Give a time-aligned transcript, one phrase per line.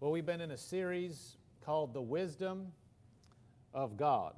[0.00, 2.68] Well, we've been in a series called The Wisdom
[3.74, 4.32] of God.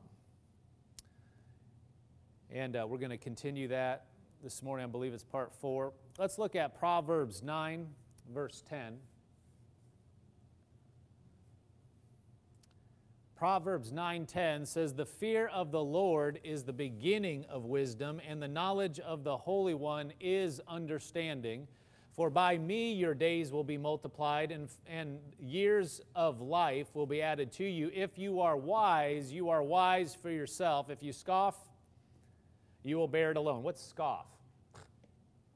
[2.50, 4.07] And uh, we're going to continue that
[4.42, 4.83] this morning.
[4.83, 5.92] I believe it's part four.
[6.19, 7.87] Let's look at Proverbs 9,
[8.35, 8.98] verse 10.
[13.37, 18.49] Proverbs 9:10 says the fear of the Lord is the beginning of wisdom and the
[18.49, 21.69] knowledge of the Holy One is understanding.
[22.15, 27.23] For by me your days will be multiplied and, and years of life will be
[27.23, 27.91] added to you.
[27.95, 30.91] If you are wise, you are wise for yourself.
[30.91, 31.57] If you scoff,
[32.83, 33.62] you will bear it alone.
[33.62, 34.27] What's scoff?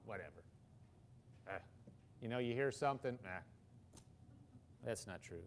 [0.06, 0.30] Whatever.
[1.48, 1.58] Eh.
[2.22, 3.18] You know, you hear something,
[4.82, 5.42] that's not true.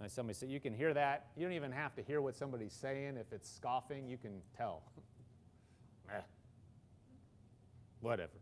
[0.00, 1.28] And somebody said, you can hear that.
[1.36, 3.16] You don't even have to hear what somebody's saying.
[3.16, 4.82] If it's scoffing, you can tell.
[6.10, 6.20] eh.
[8.00, 8.41] Whatever.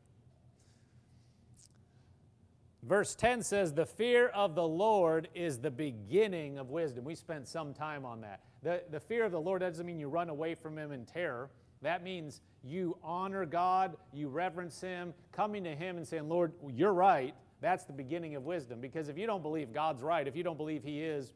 [2.83, 7.05] Verse 10 says, The fear of the Lord is the beginning of wisdom.
[7.05, 8.41] We spent some time on that.
[8.63, 11.51] The, the fear of the Lord doesn't mean you run away from Him in terror.
[11.83, 16.93] That means you honor God, you reverence Him, coming to Him and saying, Lord, you're
[16.93, 17.35] right.
[17.61, 18.81] That's the beginning of wisdom.
[18.81, 21.33] Because if you don't believe God's right, if you don't believe He is,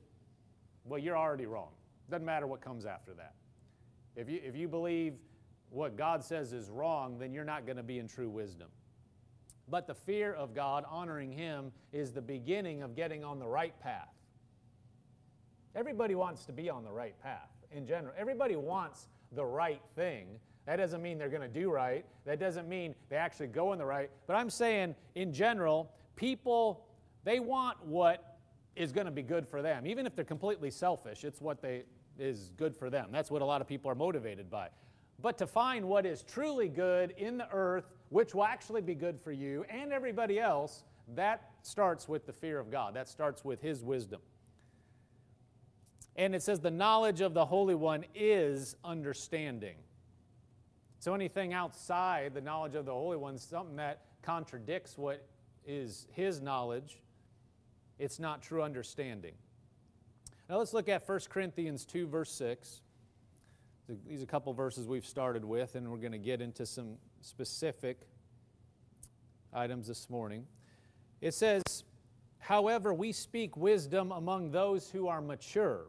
[0.84, 1.70] well, you're already wrong.
[2.10, 3.34] Doesn't matter what comes after that.
[4.16, 5.14] If you, if you believe
[5.70, 8.68] what God says is wrong, then you're not going to be in true wisdom.
[9.68, 13.78] But the fear of God, honoring Him, is the beginning of getting on the right
[13.80, 14.08] path.
[15.74, 18.14] Everybody wants to be on the right path in general.
[18.16, 20.28] Everybody wants the right thing.
[20.66, 22.04] That doesn't mean they're going to do right.
[22.24, 24.10] That doesn't mean they actually go in the right.
[24.26, 26.86] But I'm saying, in general, people,
[27.24, 28.38] they want what
[28.76, 29.86] is going to be good for them.
[29.86, 31.84] Even if they're completely selfish, it's what they
[32.18, 33.08] is good for them.
[33.10, 34.68] That's what a lot of people are motivated by.
[35.20, 39.20] But to find what is truly good in the earth, which will actually be good
[39.20, 40.84] for you and everybody else,
[41.16, 42.94] that starts with the fear of God.
[42.94, 44.20] That starts with His wisdom.
[46.14, 49.74] And it says, the knowledge of the Holy One is understanding.
[51.00, 55.26] So anything outside the knowledge of the Holy One, something that contradicts what
[55.66, 57.02] is His knowledge,
[57.98, 59.34] it's not true understanding.
[60.48, 62.80] Now let's look at 1 Corinthians 2, verse 6.
[64.06, 66.96] These are a couple verses we've started with, and we're going to get into some
[67.24, 68.00] specific
[69.52, 70.46] items this morning.
[71.20, 71.62] It says,
[72.38, 75.86] However, we speak wisdom among those who are mature,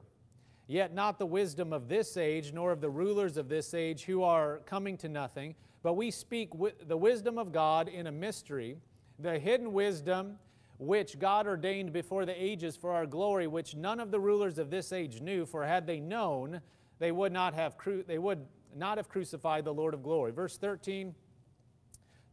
[0.68, 4.24] yet not the wisdom of this age, nor of the rulers of this age who
[4.24, 6.52] are coming to nothing, but we speak
[6.88, 8.78] the wisdom of God in a mystery,
[9.20, 10.40] the hidden wisdom
[10.78, 14.70] which God ordained before the ages for our glory, which none of the rulers of
[14.70, 16.62] this age knew, for had they known,
[17.00, 20.32] they would not have, cru- they would not have crucified the Lord of glory.
[20.32, 21.14] Verse 13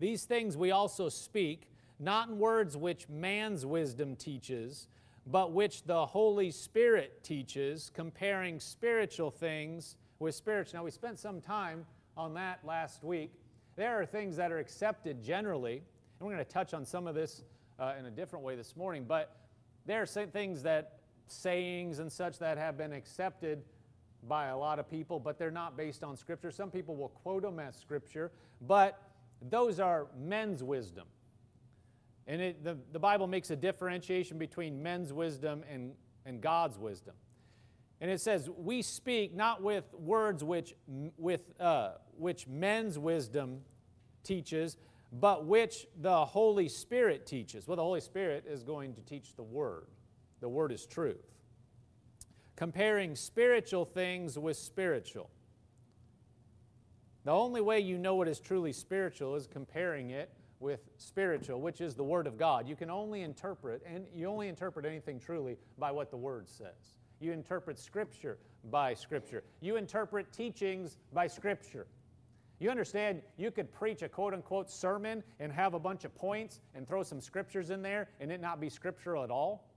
[0.02, 1.68] These things we also speak,
[2.00, 4.88] not in words which man's wisdom teaches,
[5.28, 10.80] but which the Holy Spirit teaches, comparing spiritual things with spiritual.
[10.80, 11.86] Now, we spent some time
[12.16, 13.30] on that last week.
[13.76, 17.14] There are things that are accepted generally, and we're going to touch on some of
[17.14, 17.44] this
[17.78, 19.36] uh, in a different way this morning, but
[19.86, 20.98] there are things that,
[21.28, 23.62] sayings and such that have been accepted
[24.24, 26.50] by a lot of people, but they're not based on Scripture.
[26.50, 28.32] Some people will quote them as Scripture,
[28.62, 29.00] but
[29.50, 31.06] those are men's wisdom.
[32.26, 35.92] And it, the, the Bible makes a differentiation between men's wisdom and,
[36.24, 37.14] and God's wisdom.
[38.00, 40.74] And it says, We speak not with words which,
[41.16, 43.60] with, uh, which men's wisdom
[44.24, 44.76] teaches,
[45.12, 47.66] but which the Holy Spirit teaches.
[47.66, 49.86] Well, the Holy Spirit is going to teach the Word.
[50.40, 51.26] The Word is truth.
[52.56, 55.30] Comparing spiritual things with spiritual.
[57.24, 61.80] The only way you know what is truly spiritual is comparing it with spiritual, which
[61.80, 62.68] is the Word of God.
[62.68, 66.94] You can only interpret, and you only interpret anything truly by what the Word says.
[67.20, 68.38] You interpret Scripture
[68.70, 69.44] by Scripture.
[69.60, 71.86] You interpret teachings by Scripture.
[72.62, 76.60] You understand, you could preach a quote unquote sermon and have a bunch of points
[76.76, 79.71] and throw some scriptures in there and it not be scriptural at all?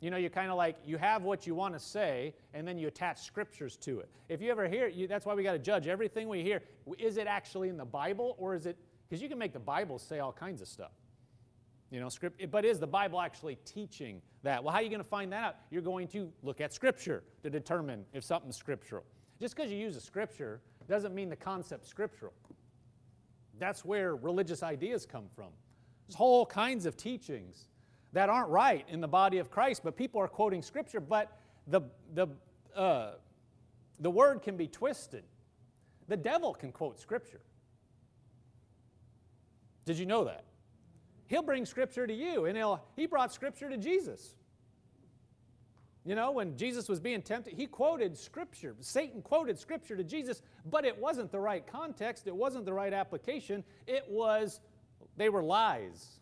[0.00, 2.78] You know, you kind of like, you have what you want to say, and then
[2.78, 4.10] you attach scriptures to it.
[4.28, 6.62] If you ever hear, you, that's why we got to judge everything we hear.
[6.98, 8.76] Is it actually in the Bible, or is it,
[9.08, 10.92] because you can make the Bible say all kinds of stuff.
[11.90, 14.62] You know, script, but is the Bible actually teaching that?
[14.62, 15.56] Well, how are you going to find that out?
[15.70, 19.04] You're going to look at Scripture to determine if something's scriptural.
[19.40, 22.32] Just because you use a Scripture doesn't mean the concept scriptural.
[23.58, 25.48] That's where religious ideas come from.
[26.06, 27.68] There's whole kinds of teachings
[28.16, 31.36] that aren't right in the body of Christ, but people are quoting scripture, but
[31.66, 31.82] the,
[32.14, 32.26] the,
[32.74, 33.10] uh,
[34.00, 35.22] the word can be twisted.
[36.08, 37.42] The devil can quote scripture.
[39.84, 40.44] Did you know that?
[41.26, 44.34] He'll bring scripture to you, and he'll, he brought scripture to Jesus.
[46.06, 48.76] You know, when Jesus was being tempted, he quoted Scripture.
[48.80, 50.40] Satan quoted Scripture to Jesus,
[50.70, 52.28] but it wasn't the right context.
[52.28, 53.62] It wasn't the right application.
[53.86, 54.60] It was,
[55.18, 56.20] they were lies,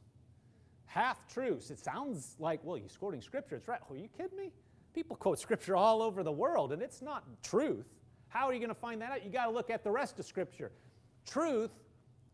[0.94, 1.72] half truths.
[1.72, 3.56] It sounds like, well, you're quoting Scripture.
[3.56, 3.80] It's right.
[3.90, 4.52] Oh, are you kidding me?
[4.94, 7.86] People quote Scripture all over the world, and it's not truth.
[8.28, 9.24] How are you going to find that out?
[9.24, 10.70] You got to look at the rest of Scripture.
[11.26, 11.72] Truth,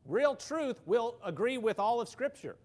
[0.05, 2.57] real truth, will agree with all of Scripture.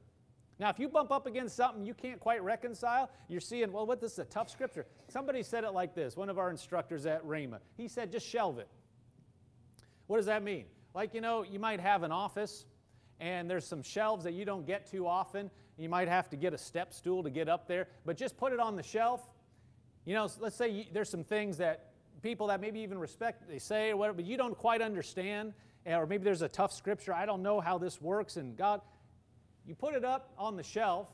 [0.59, 4.01] Now, if you bump up against something you can't quite reconcile, you're seeing, well, what
[4.01, 4.85] this is a tough scripture.
[5.09, 7.59] Somebody said it like this, one of our instructors at Rhema.
[7.75, 8.69] He said, just shelve it.
[10.07, 10.65] What does that mean?
[10.93, 12.65] Like, you know, you might have an office
[13.19, 15.51] and there's some shelves that you don't get too often.
[15.77, 18.53] You might have to get a step stool to get up there, but just put
[18.53, 19.21] it on the shelf.
[20.05, 21.91] You know, let's say you, there's some things that
[22.21, 25.53] people that maybe even respect, they say or whatever, but you don't quite understand,
[25.85, 27.13] eh, or maybe there's a tough scripture.
[27.13, 28.81] I don't know how this works, and God,
[29.65, 31.07] you put it up on the shelf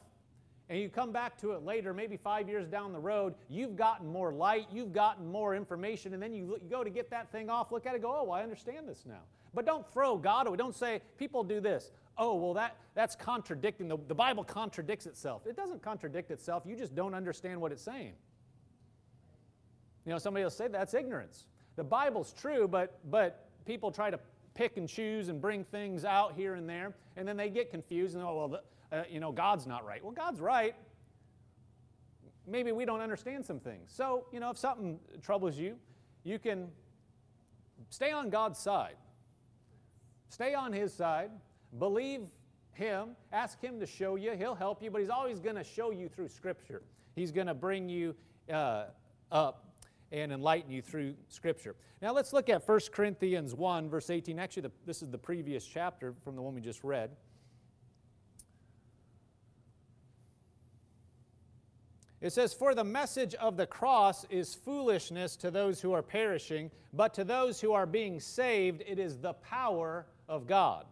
[0.69, 4.07] and you come back to it later, maybe five years down the road, you've gotten
[4.07, 7.49] more light, you've gotten more information, and then you, you go to get that thing
[7.49, 9.19] off, look at it, go, oh, well, I understand this now.
[9.53, 10.57] But don't throw God away.
[10.57, 11.91] Don't say, people do this.
[12.17, 13.87] Oh, well, that, that's contradicting.
[13.87, 15.45] The, the Bible contradicts itself.
[15.45, 16.63] It doesn't contradict itself.
[16.65, 18.13] You just don't understand what it's saying.
[20.05, 21.45] You know, somebody will say that's ignorance.
[21.75, 24.19] The Bible's true, but, but people try to
[24.53, 28.15] pick and choose and bring things out here and there, and then they get confused
[28.15, 30.03] and, oh, well, the, uh, you know, God's not right.
[30.03, 30.75] Well, God's right.
[32.47, 33.91] Maybe we don't understand some things.
[33.93, 35.77] So, you know, if something troubles you,
[36.23, 36.67] you can
[37.89, 38.95] stay on God's side.
[40.31, 41.29] Stay on His side.
[41.77, 42.21] Believe
[42.71, 43.09] Him.
[43.33, 44.31] Ask Him to show you.
[44.31, 46.83] He'll help you, but He's always going to show you through Scripture.
[47.15, 48.15] He's going to bring you
[48.51, 48.85] uh,
[49.29, 49.67] up
[50.13, 51.75] and enlighten you through Scripture.
[52.01, 54.39] Now let's look at 1 Corinthians 1, verse 18.
[54.39, 57.11] Actually, the, this is the previous chapter from the one we just read.
[62.21, 66.71] It says, For the message of the cross is foolishness to those who are perishing,
[66.93, 70.85] but to those who are being saved, it is the power of God.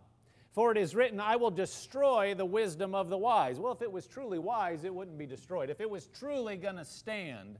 [0.51, 3.59] For it is written, I will destroy the wisdom of the wise.
[3.59, 5.69] Well, if it was truly wise, it wouldn't be destroyed.
[5.69, 7.57] If it was truly going to stand,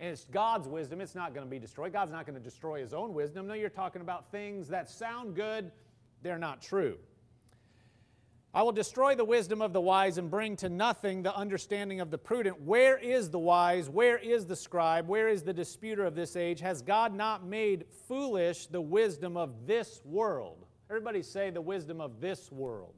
[0.00, 1.92] and it's God's wisdom, it's not going to be destroyed.
[1.92, 3.46] God's not going to destroy his own wisdom.
[3.46, 5.70] No, you're talking about things that sound good,
[6.22, 6.98] they're not true.
[8.54, 12.10] I will destroy the wisdom of the wise and bring to nothing the understanding of
[12.10, 12.60] the prudent.
[12.60, 13.88] Where is the wise?
[13.88, 15.08] Where is the scribe?
[15.08, 16.60] Where is the disputer of this age?
[16.60, 20.66] Has God not made foolish the wisdom of this world?
[20.90, 22.94] Everybody say the wisdom of this world.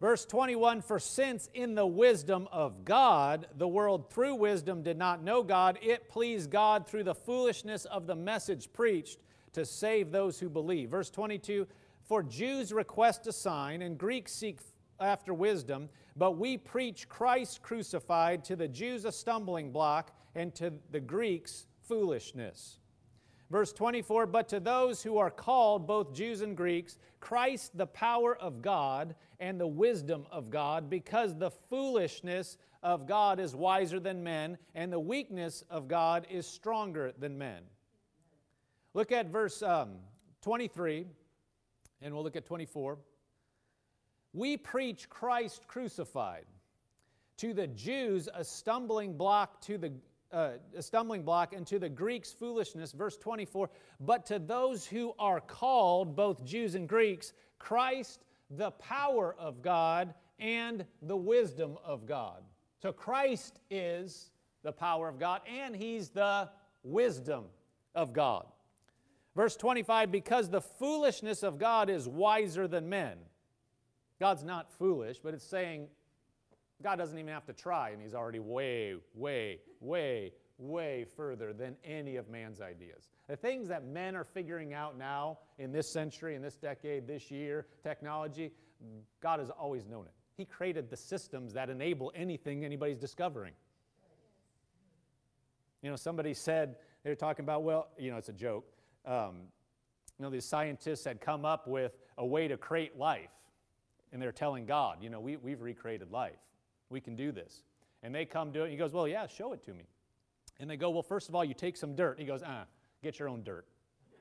[0.00, 5.22] Verse 21 For since in the wisdom of God, the world through wisdom did not
[5.22, 9.20] know God, it pleased God through the foolishness of the message preached
[9.54, 10.90] to save those who believe.
[10.90, 11.66] Verse 22
[12.02, 14.58] For Jews request a sign, and Greeks seek
[15.00, 20.72] after wisdom, but we preach Christ crucified, to the Jews a stumbling block, and to
[20.90, 22.78] the Greeks foolishness.
[23.54, 28.36] Verse 24, but to those who are called, both Jews and Greeks, Christ the power
[28.36, 34.24] of God and the wisdom of God, because the foolishness of God is wiser than
[34.24, 37.62] men, and the weakness of God is stronger than men.
[38.92, 39.98] Look at verse um,
[40.42, 41.06] 23,
[42.02, 42.98] and we'll look at 24.
[44.32, 46.46] We preach Christ crucified.
[47.36, 49.92] To the Jews, a stumbling block to the
[50.34, 52.92] uh, a stumbling block, and to the Greeks, foolishness.
[52.92, 59.36] Verse 24, but to those who are called, both Jews and Greeks, Christ, the power
[59.38, 62.42] of God and the wisdom of God.
[62.82, 64.30] So Christ is
[64.62, 66.50] the power of God, and He's the
[66.82, 67.44] wisdom
[67.94, 68.46] of God.
[69.36, 73.16] Verse 25, because the foolishness of God is wiser than men.
[74.20, 75.88] God's not foolish, but it's saying
[76.82, 81.76] God doesn't even have to try, and He's already way, way, way, way further than
[81.84, 83.08] any of man's ideas.
[83.28, 87.30] The things that men are figuring out now in this century, in this decade, this
[87.30, 88.52] year, technology,
[89.20, 90.12] God has always known it.
[90.36, 93.52] He created the systems that enable anything anybody's discovering.
[95.82, 98.64] You know, somebody said, they were talking about, well, you know, it's a joke.
[99.06, 99.42] Um,
[100.18, 103.30] you know, these scientists had come up with a way to create life,
[104.12, 106.38] and they're telling God, you know, we, we've recreated life.
[106.90, 107.62] We can do this.
[108.02, 108.70] And they come to it.
[108.70, 109.84] He goes, Well, yeah, show it to me.
[110.60, 112.18] And they go, Well, first of all, you take some dirt.
[112.18, 112.64] He goes, Ah,
[113.02, 113.66] get your own dirt.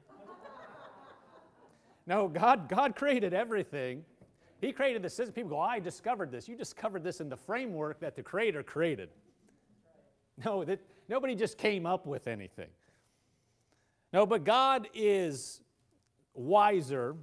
[2.08, 4.04] no, God, God created everything.
[4.62, 5.34] He created the system.
[5.34, 6.48] People go, I discovered this.
[6.48, 9.10] You discovered this in the framework that the Creator created.
[10.44, 12.70] No, that nobody just came up with anything.
[14.12, 15.62] No, but God is
[16.34, 17.16] wiser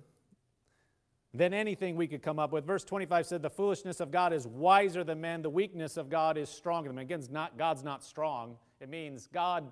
[1.32, 2.64] than anything we could come up with.
[2.66, 6.36] Verse 25 said, The foolishness of God is wiser than men, the weakness of God
[6.36, 7.04] is stronger than men.
[7.04, 8.56] Again, not, God's not strong.
[8.80, 9.70] It means God,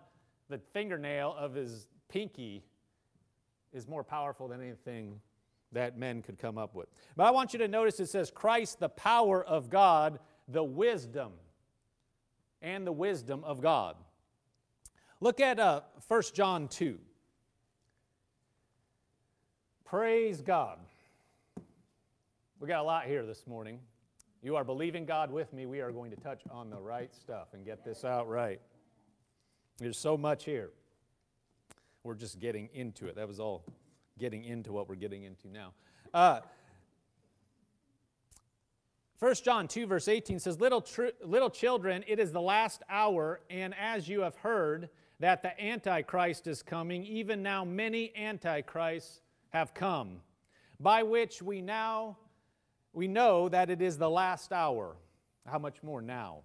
[0.49, 2.65] the fingernail of his pinky,
[3.73, 5.21] is more powerful than anything
[5.73, 6.88] that men could come up with.
[7.17, 11.33] But I want you to notice it says, Christ, the power of God, the wisdom,
[12.62, 13.97] and the wisdom of God.
[15.21, 16.99] Look at uh, 1 John 2.
[19.85, 20.79] Praise God.
[22.61, 23.79] We got a lot here this morning.
[24.43, 25.67] You are believing God with me.
[25.67, 28.61] We are going to touch on the right stuff and get this out right.
[29.79, 30.71] There's so much here.
[32.03, 33.15] We're just getting into it.
[33.15, 33.65] That was all
[34.19, 35.73] getting into what we're getting into now.
[36.12, 36.41] Uh,
[39.21, 43.41] 1 John 2, verse 18 says, little, tr- little children, it is the last hour,
[43.50, 44.88] and as you have heard
[45.21, 50.23] that the Antichrist is coming, even now many Antichrists have come,
[50.81, 52.17] by which we now
[52.92, 54.97] we know that it is the last hour.
[55.47, 56.42] How much more now?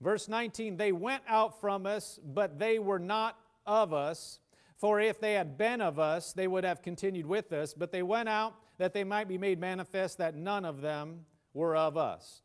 [0.00, 4.40] Verse 19 They went out from us, but they were not of us.
[4.78, 7.72] For if they had been of us, they would have continued with us.
[7.72, 11.74] But they went out that they might be made manifest that none of them were
[11.74, 12.42] of us.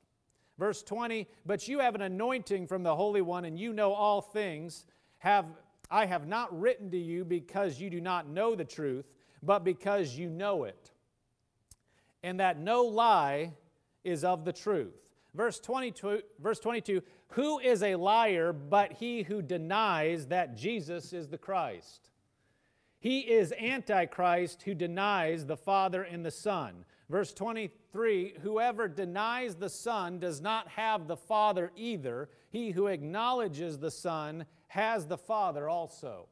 [0.57, 4.21] Verse 20 But you have an anointing from the Holy One, and you know all
[4.21, 4.85] things.
[5.19, 5.45] Have,
[5.89, 9.05] I have not written to you because you do not know the truth,
[9.43, 10.91] but because you know it
[12.23, 13.53] and that no lie
[14.03, 14.95] is of the truth.
[15.33, 21.29] Verse 22, verse 22 Who is a liar but he who denies that Jesus is
[21.29, 22.09] the Christ?
[22.99, 26.85] He is Antichrist who denies the Father and the Son.
[27.09, 32.29] Verse 23 Whoever denies the Son does not have the Father either.
[32.49, 36.27] He who acknowledges the Son has the Father also.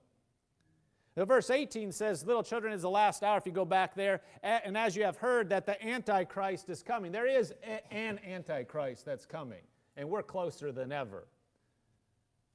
[1.20, 4.22] The verse 18 says, Little children is the last hour, if you go back there.
[4.42, 7.54] And as you have heard that the Antichrist is coming, there is
[7.92, 9.60] an Antichrist that's coming.
[9.98, 11.28] And we're closer than ever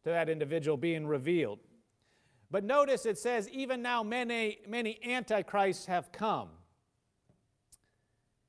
[0.05, 1.59] to that individual being revealed.
[2.51, 6.49] But notice it says, even now many, many Antichrists have come.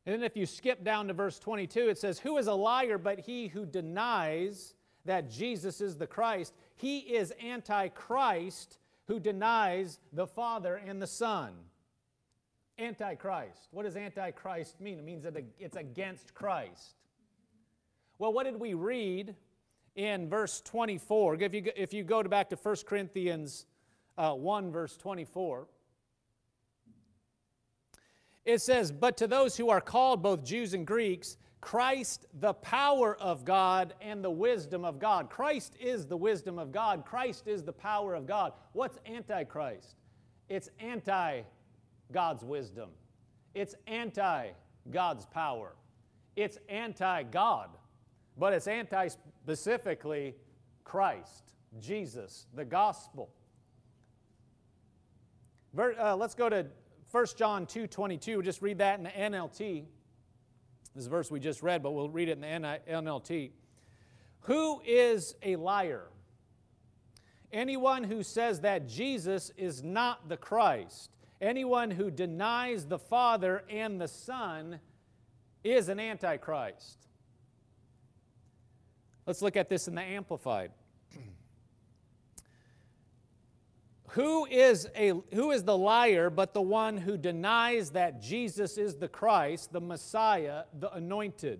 [0.06, 2.98] And then if you skip down to verse 22, it says, Who is a liar
[2.98, 6.54] but he who denies that Jesus is the Christ?
[6.78, 11.54] He is Antichrist who denies the Father and the Son.
[12.78, 13.70] Antichrist.
[13.72, 15.00] What does Antichrist mean?
[15.00, 16.96] It means that it's against Christ.
[18.18, 19.36] Well, what did we read
[19.96, 21.36] in verse 24?
[21.36, 23.66] If you, if you go back to 1 Corinthians
[24.18, 25.68] uh, 1, verse 24,
[28.46, 33.16] it says, But to those who are called, both Jews and Greeks, Christ, the power
[33.16, 35.30] of God and the wisdom of God.
[35.30, 37.06] Christ is the wisdom of God.
[37.06, 38.54] Christ is the power of God.
[38.74, 39.96] What's Antichrist?
[40.48, 41.42] It's anti
[42.12, 42.90] God's wisdom,
[43.54, 44.50] it's anti
[44.92, 45.76] God's power,
[46.36, 47.70] it's anti God,
[48.38, 50.36] but it's anti specifically
[50.84, 53.30] Christ, Jesus, the gospel.
[55.78, 56.66] Uh, let's go to
[57.12, 58.42] 1 John 2 22.
[58.44, 59.86] Just read that in the NLT.
[60.96, 63.52] This is a verse we just read, but we'll read it in the NLT.
[64.42, 66.06] Who is a liar?
[67.52, 71.12] Anyone who says that Jesus is not the Christ,
[71.42, 74.80] anyone who denies the Father and the Son
[75.64, 77.08] is an antichrist.
[79.26, 80.72] Let's look at this in the Amplified.
[84.16, 88.96] Who is, a, who is the liar but the one who denies that Jesus is
[88.96, 91.60] the Christ, the Messiah, the anointed?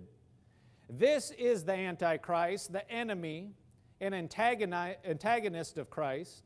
[0.88, 3.50] This is the Antichrist, the enemy,
[4.00, 6.44] an antagonist of Christ,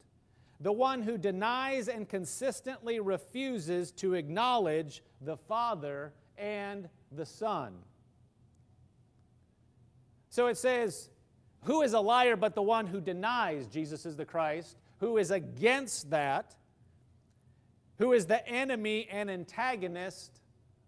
[0.59, 7.73] the one who denies and consistently refuses to acknowledge the Father and the Son.
[10.29, 11.09] So it says,
[11.67, 14.77] Who is a liar but the one who denies Jesus is the Christ?
[15.01, 16.55] Who is against that,
[17.99, 20.41] who is the enemy and antagonist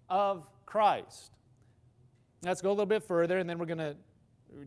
[0.08, 1.32] of Christ.
[2.42, 3.96] Let's go a little bit further, and then we're going to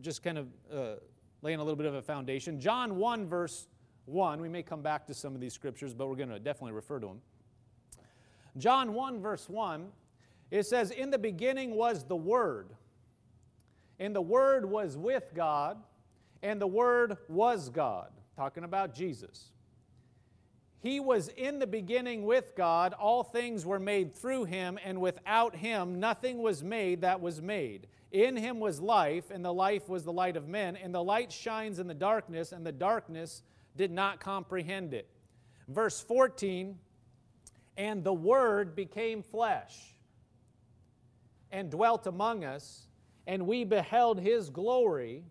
[0.00, 0.94] just kind of uh,
[1.42, 2.58] lay in a little bit of a foundation.
[2.58, 3.68] John 1, verse
[4.06, 6.72] 1, we may come back to some of these scriptures, but we're going to definitely
[6.72, 7.20] refer to them.
[8.58, 9.88] John 1, verse 1,
[10.50, 12.70] it says, In the beginning was the Word,
[14.00, 15.78] and the Word was with God,
[16.42, 19.50] and the Word was God talking about Jesus.
[20.80, 22.92] He was in the beginning with God.
[22.92, 27.88] All things were made through him, and without him nothing was made that was made.
[28.12, 30.76] In him was life, and the life was the light of men.
[30.76, 33.42] And the light shines in the darkness, and the darkness
[33.76, 35.08] did not comprehend it.
[35.66, 36.78] Verse 14
[37.76, 39.92] And the Word became flesh.
[41.50, 42.86] and dwelt among us,
[43.26, 45.24] and we beheld his glory,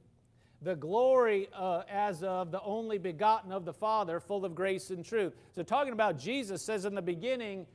[0.66, 5.06] the glory uh, as of the only begotten of the Father, full of grace and
[5.06, 5.34] truth.
[5.54, 7.68] So, talking about Jesus says in the beginning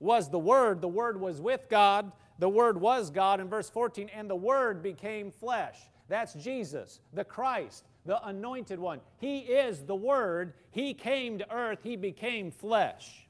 [0.00, 4.10] was the Word, the Word was with God, the Word was God in verse 14,
[4.14, 5.78] and the Word became flesh.
[6.08, 9.00] That's Jesus, the Christ, the anointed one.
[9.16, 10.52] He is the Word.
[10.72, 13.26] He came to earth, He became flesh.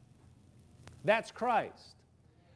[1.05, 1.95] That's Christ.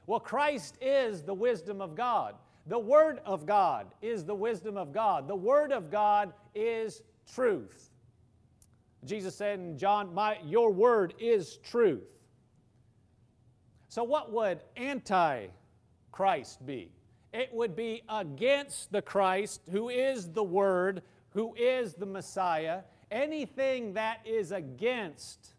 [0.08, 2.34] Well, Christ is the wisdom of God.
[2.66, 5.28] The Word of God is the wisdom of God.
[5.28, 7.02] The Word of God is
[7.32, 7.90] truth.
[9.04, 12.08] Jesus said in John, My, Your Word is truth.
[13.88, 15.46] So, what would anti
[16.10, 16.90] Christ be?
[17.32, 22.80] It would be against the Christ who is the Word, who is the Messiah.
[23.10, 25.54] Anything that is against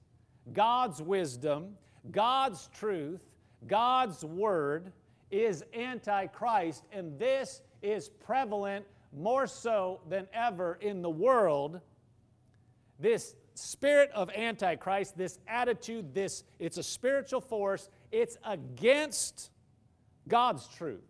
[0.54, 1.76] God's wisdom,
[2.12, 3.22] God's truth,
[3.68, 4.92] God's Word
[5.36, 11.82] is Antichrist, and this is prevalent more so than ever in the world.
[13.00, 19.52] This spirit of Antichrist, this attitude, this it's a spiritual force, it's against
[20.28, 21.04] God's truth.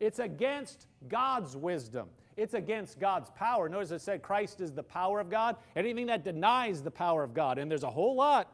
[0.00, 2.08] It's against God's wisdom.
[2.36, 3.68] It's against God's power.
[3.68, 5.56] Notice it said Christ is the power of God.
[5.76, 8.52] Anything that denies the power of God, and there's a whole lot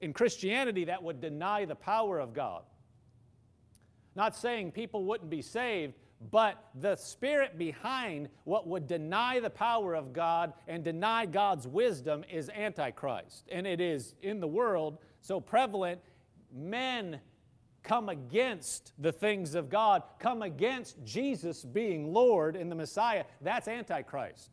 [0.00, 2.62] in Christianity that would deny the power of God.
[4.16, 5.94] Not saying people wouldn't be saved,
[6.30, 12.24] but the spirit behind what would deny the power of God and deny God's wisdom
[12.30, 13.48] is Antichrist.
[13.50, 16.00] And it is in the world so prevalent.
[16.52, 17.20] Men
[17.82, 23.24] come against the things of God, come against Jesus being Lord and the Messiah.
[23.40, 24.50] That's Antichrist.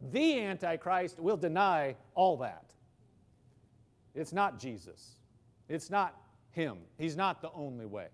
[0.00, 2.72] The Antichrist will deny all that.
[4.14, 5.20] It's not Jesus.
[5.68, 6.16] It's not
[6.50, 6.78] Him.
[6.98, 8.08] He's not the only way.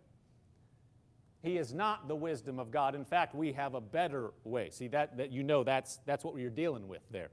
[1.42, 2.94] He is not the wisdom of God.
[2.94, 4.70] In fact, we have a better way.
[4.70, 7.31] See, that, that you know that's, that's what we're dealing with there.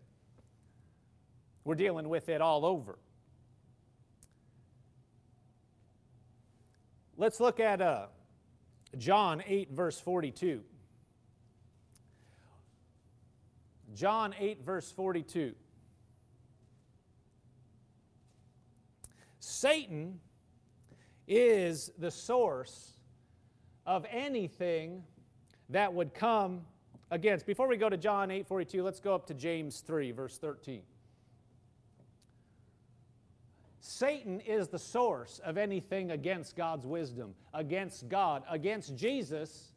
[1.63, 2.97] We're dealing with it all over.
[7.17, 8.07] Let's look at uh,
[8.97, 10.61] John 8, verse 42.
[13.93, 15.53] John 8, verse 42.
[19.39, 20.19] Satan
[21.27, 22.98] is the source
[23.89, 25.01] of anything
[25.69, 26.61] that would come
[27.09, 27.47] against.
[27.47, 30.83] Before we go to John 8 42, let's go up to James 3, verse 13.
[33.79, 39.71] Satan is the source of anything against God's wisdom, against God, against Jesus.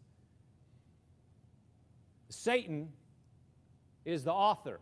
[2.28, 2.90] Satan
[4.04, 4.78] is the author.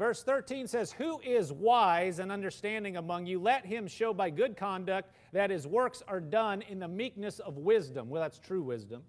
[0.00, 3.38] Verse 13 says, Who is wise and understanding among you?
[3.38, 7.58] Let him show by good conduct that his works are done in the meekness of
[7.58, 8.08] wisdom.
[8.08, 9.02] Well, that's true wisdom.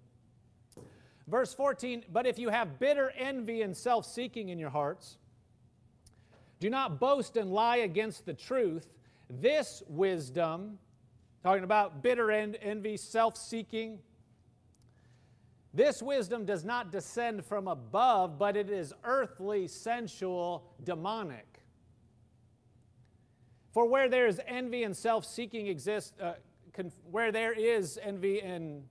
[1.26, 5.16] Verse 14, But if you have bitter envy and self seeking in your hearts,
[6.60, 8.92] do not boast and lie against the truth.
[9.30, 10.78] This wisdom,
[11.42, 13.98] talking about bitter envy, self seeking,
[15.74, 21.46] this wisdom does not descend from above, but it is earthly, sensual, demonic.
[23.72, 26.34] For where there is envy and self seeking exist, uh,
[26.74, 28.84] conf- where there is envy and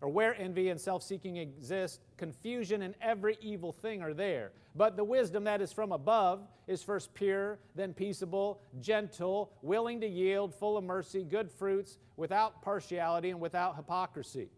[0.00, 4.52] or where envy and self seeking exist, confusion and every evil thing are there.
[4.74, 10.06] But the wisdom that is from above is first pure, then peaceable, gentle, willing to
[10.06, 14.50] yield, full of mercy, good fruits, without partiality and without hypocrisy.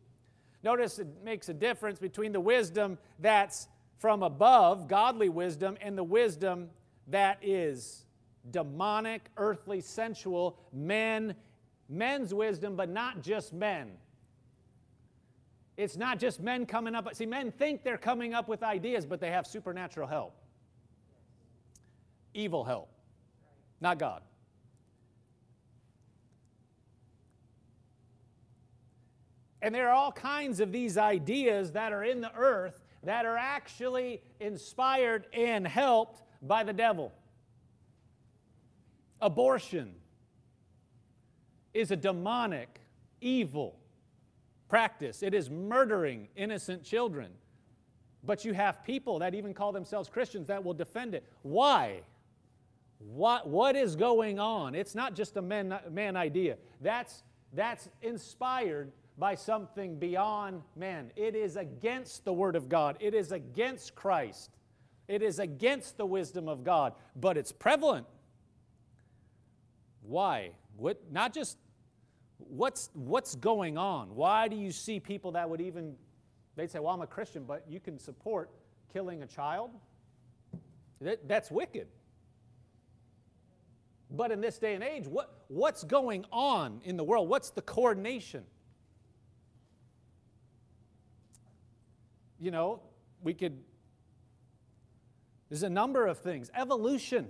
[0.62, 3.68] Notice it makes a difference between the wisdom that's
[3.98, 6.70] from above, godly wisdom, and the wisdom
[7.08, 8.04] that is
[8.50, 11.34] demonic, earthly, sensual, men,
[11.88, 13.90] men's wisdom, but not just men.
[15.76, 17.14] It's not just men coming up.
[17.14, 20.34] See, men think they're coming up with ideas, but they have supernatural help.
[22.34, 22.90] Evil help,
[23.80, 24.22] not God.
[29.62, 33.36] And there are all kinds of these ideas that are in the earth that are
[33.36, 37.12] actually inspired and helped by the devil.
[39.20, 39.94] Abortion
[41.74, 42.80] is a demonic,
[43.20, 43.76] evil
[44.68, 47.30] practice, it is murdering innocent children.
[48.22, 51.24] But you have people that even call themselves Christians that will defend it.
[51.42, 52.02] Why?
[52.98, 54.74] What, what is going on?
[54.74, 56.58] It's not just a man, man idea.
[56.82, 57.22] That's,
[57.54, 61.12] that's inspired by something beyond men.
[61.14, 64.50] It is against the Word of God, it is against Christ,
[65.06, 68.06] it is against the wisdom of God, but it's prevalent.
[70.02, 70.52] Why?
[70.76, 71.58] What, not just
[72.38, 74.14] what's, what's going on?
[74.14, 75.94] Why do you see people that would even,
[76.56, 78.50] they'd say, well, I'm a Christian, but you can support
[78.90, 79.70] killing a child?
[81.02, 81.88] That, that's wicked.
[84.10, 87.28] But in this day and age, what, what's going on in the world?
[87.28, 88.44] What's the coordination?
[92.40, 92.80] You know,
[93.22, 93.58] we could,
[95.48, 96.50] there's a number of things.
[96.56, 97.28] Evolution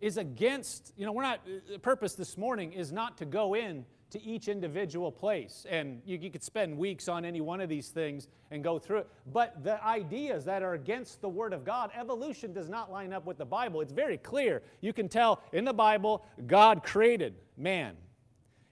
[0.00, 1.40] is against, you know, we're not,
[1.70, 5.64] the purpose this morning is not to go in to each individual place.
[5.70, 8.98] And you, you, could spend weeks on any one of these things and go through
[8.98, 9.08] it.
[9.32, 13.24] But the ideas that are against the Word of God, evolution does not line up
[13.24, 13.80] with the Bible.
[13.80, 14.62] It's very clear.
[14.82, 17.96] You can tell in the Bible, God created man.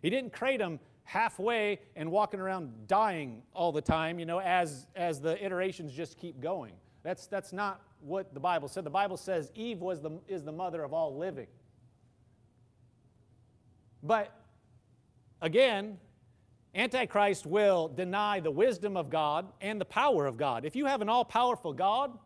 [0.03, 0.79] He didn't create him
[1.11, 6.17] halfway and walking around dying all the time, you know, as, as the iterations just
[6.17, 6.73] keep going.
[7.03, 8.85] That's, that's not what the Bible said.
[8.85, 11.49] The Bible says Eve was the, is the mother of all living.
[14.05, 14.33] But
[15.43, 15.99] again,
[16.77, 20.65] Antichrist will deny the wisdom of God and the power of God.
[20.65, 22.17] If you have an all powerful God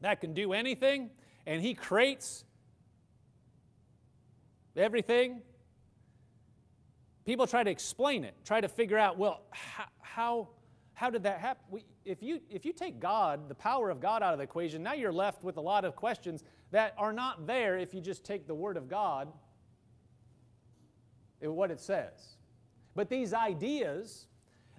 [0.00, 1.10] that can do anything
[1.44, 2.44] and he creates
[4.76, 5.42] everything,
[7.24, 10.48] people try to explain it, try to figure out, well, how, how,
[10.94, 11.62] how did that happen?
[11.70, 14.82] We, if, you, if you take God, the power of God out of the equation,
[14.82, 18.24] now you're left with a lot of questions that are not there if you just
[18.24, 19.28] take the Word of God
[21.40, 22.36] and what it says.
[22.94, 24.26] But these ideas,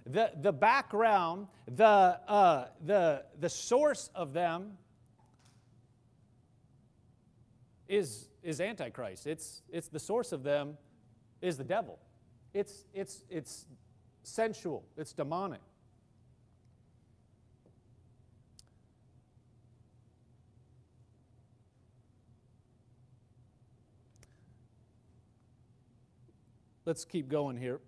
[0.06, 4.72] the, the background, the, uh, the, the source of them
[7.88, 9.26] is, is Antichrist.
[9.26, 10.76] It's, it's the source of them
[11.40, 11.98] is the devil.
[12.54, 13.66] It's, it's, it's
[14.22, 15.60] sensual, it's demonic.
[26.86, 27.80] Let's keep going here.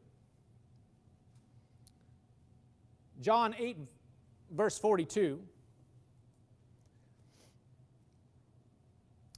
[3.20, 3.76] John 8,
[4.50, 5.40] verse 42.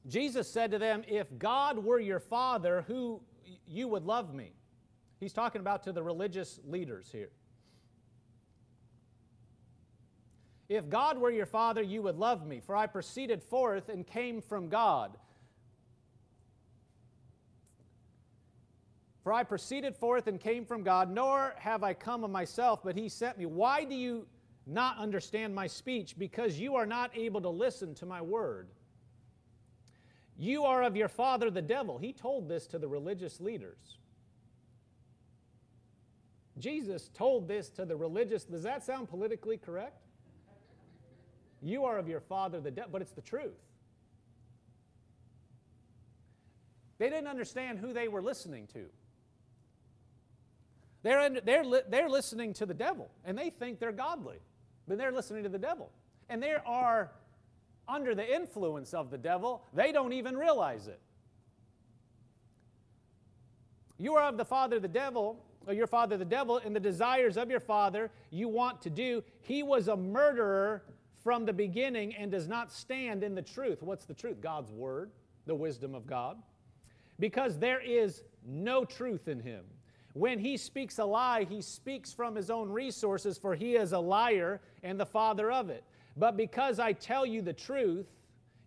[0.06, 3.20] Jesus said to them, If God were your father, who
[3.66, 4.52] you would love me.
[5.20, 7.30] He's talking about to the religious leaders here.
[10.68, 14.42] If God were your father, you would love me, for I proceeded forth and came
[14.42, 15.16] from God.
[19.22, 22.96] For I proceeded forth and came from God, nor have I come of myself, but
[22.96, 23.46] He sent me.
[23.46, 24.26] Why do you
[24.66, 26.18] not understand my speech?
[26.18, 28.68] Because you are not able to listen to my word.
[30.36, 31.98] You are of your father the devil.
[31.98, 33.98] He told this to the religious leaders.
[36.58, 38.44] Jesus told this to the religious.
[38.44, 40.02] Does that sound politically correct?
[41.62, 43.58] You are of your father the devil, but it's the truth.
[46.98, 48.86] They didn't understand who they were listening to.
[51.02, 54.38] They're, under, they're, li- they're listening to the devil, and they think they're godly,
[54.86, 55.90] but they're listening to the devil.
[56.28, 57.12] And they are
[57.88, 59.62] under the influence of the devil.
[59.72, 61.00] They don't even realize it.
[63.96, 67.50] You are of the father the devil, your father the devil, and the desires of
[67.50, 69.22] your father you want to do.
[69.40, 70.82] He was a murderer
[71.22, 73.82] from the beginning and does not stand in the truth.
[73.82, 74.40] What's the truth?
[74.40, 75.10] God's word,
[75.46, 76.38] the wisdom of God.
[77.18, 79.64] Because there is no truth in him.
[80.14, 83.98] When he speaks a lie, he speaks from his own resources, for he is a
[83.98, 85.84] liar and the father of it.
[86.16, 88.06] But because I tell you the truth,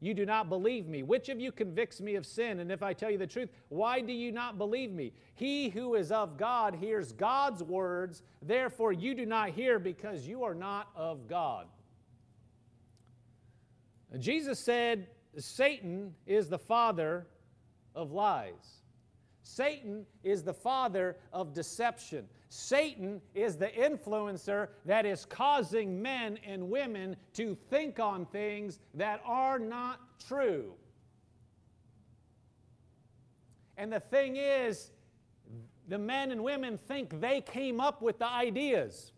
[0.02, 1.04] you do not believe me.
[1.04, 2.60] Which of you convicts me of sin?
[2.60, 5.14] And if I tell you the truth, why do you not believe me?
[5.36, 10.44] He who is of God hears God's words, therefore you do not hear because you
[10.44, 11.68] are not of God.
[14.18, 17.28] Jesus said, Satan is the father
[17.96, 18.81] of lies.
[19.44, 22.26] Satan is the father of deception.
[22.50, 29.22] Satan is the influencer that is causing men and women to think on things that
[29.26, 30.74] are not true.
[33.78, 34.92] And the thing is,
[35.88, 39.12] the men and women think they came up with the ideas.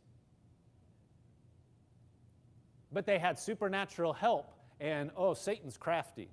[2.92, 6.30] But they had supernatural help, and oh, Satan's crafty.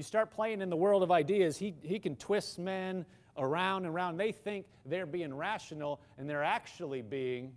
[0.00, 3.04] You start playing in the world of ideas, he, he can twist men
[3.36, 4.16] around and around.
[4.16, 7.52] They think they're being rational, and they're actually being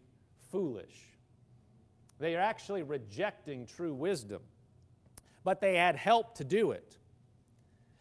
[0.52, 0.94] foolish.
[2.20, 4.42] They are actually rejecting true wisdom.
[5.46, 6.98] But they had help to do it.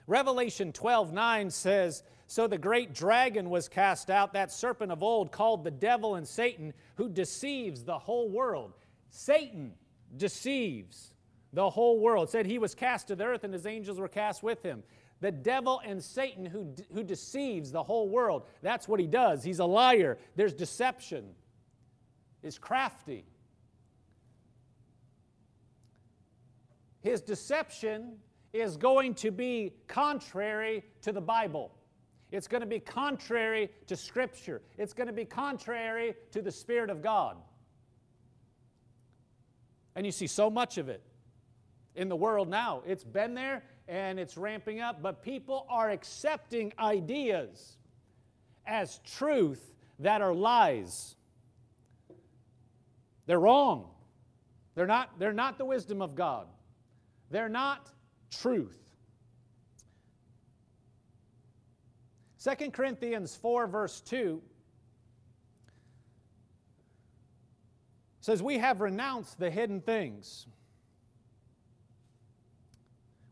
[0.08, 5.30] Revelation 12 9 says, So the great dragon was cast out, that serpent of old
[5.30, 8.72] called the devil and Satan, who deceives the whole world.
[9.08, 9.74] Satan
[10.16, 11.11] deceives
[11.52, 12.30] the whole world.
[12.30, 14.82] Said he was cast to the earth and his angels were cast with him.
[15.20, 18.44] the devil and Satan who, who deceives the whole world.
[18.60, 19.44] That's what he does.
[19.44, 20.18] He's a liar.
[20.34, 21.24] There's deception,
[22.42, 23.24] is crafty.
[27.00, 28.16] His deception
[28.52, 31.72] is going to be contrary to the Bible.
[32.32, 34.62] It's going to be contrary to Scripture.
[34.78, 37.36] It's going to be contrary to the Spirit of God.
[39.94, 41.02] And you see so much of it
[41.94, 42.82] in the world now.
[42.86, 47.76] It's been there and it's ramping up, but people are accepting ideas
[48.66, 51.16] as truth that are lies.
[53.26, 53.90] They're wrong.
[54.74, 56.46] They're not, they're not the wisdom of God.
[57.30, 57.90] They're not
[58.30, 58.78] truth.
[62.42, 64.42] 2 Corinthians 4, verse 2
[68.20, 70.46] says, We have renounced the hidden things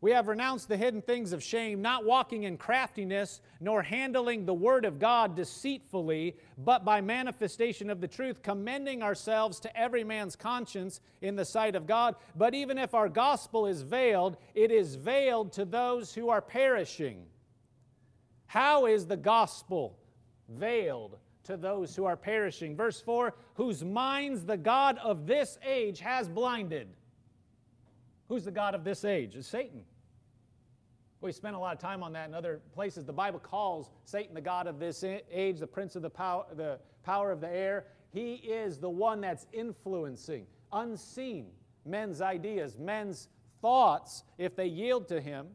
[0.03, 4.55] we have renounced the hidden things of shame, not walking in craftiness, nor handling the
[4.55, 10.37] word of God deceitfully, but by manifestation of the truth, commending ourselves to every man's
[10.37, 12.15] conscience in the sight of God.
[12.35, 17.27] But even if our gospel is veiled, it is veiled to those who are perishing.
[18.47, 19.99] How is the gospel
[20.49, 22.75] veiled to those who are perishing?
[22.75, 26.89] Verse 4 Whose minds the God of this age has blinded.
[28.31, 29.37] Who's the God of this age?
[29.37, 29.85] Is Satan.
[31.21, 33.05] We spent a lot of time on that in other places.
[33.05, 36.79] The Bible calls Satan the God of this age, the prince of the power, the
[37.05, 37.87] power of the air.
[38.11, 41.49] He is the one that's influencing, unseen,
[41.85, 43.29] men's ideas, men's
[43.61, 45.49] thoughts, if they yield to him.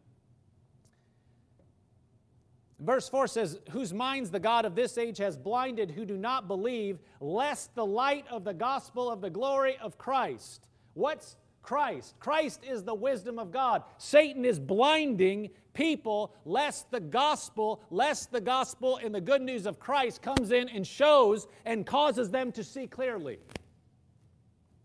[2.80, 6.48] Verse 4 says, Whose minds the God of this age has blinded, who do not
[6.48, 10.68] believe, lest the light of the gospel of the glory of Christ.
[10.94, 12.14] What's Christ.
[12.20, 13.82] Christ is the wisdom of God.
[13.98, 19.80] Satan is blinding people lest the gospel, lest the gospel and the good news of
[19.80, 23.40] Christ comes in and shows and causes them to see clearly.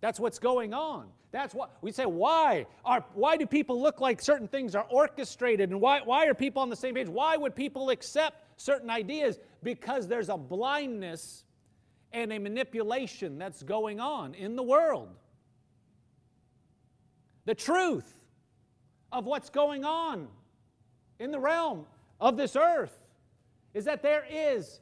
[0.00, 1.08] That's what's going on.
[1.32, 2.06] That's what we say.
[2.06, 6.34] Why are why do people look like certain things are orchestrated, and why why are
[6.34, 7.08] people on the same page?
[7.08, 9.38] Why would people accept certain ideas?
[9.62, 11.44] Because there's a blindness
[12.12, 15.19] and a manipulation that's going on in the world
[17.50, 18.14] the truth
[19.10, 20.28] of what's going on
[21.18, 21.84] in the realm
[22.20, 22.96] of this earth
[23.74, 24.80] is that there is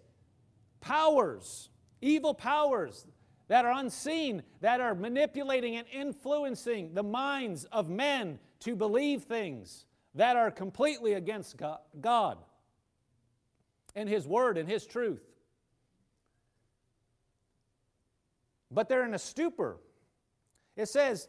[0.83, 1.71] powers,
[2.03, 3.07] evil powers
[3.47, 9.87] that are unseen, that are manipulating and influencing the minds of men to believe things
[10.15, 11.57] that are completely against
[12.03, 12.37] God
[13.95, 15.25] and His Word and His truth.
[18.71, 19.79] But they're in a stupor.
[20.77, 21.29] It says,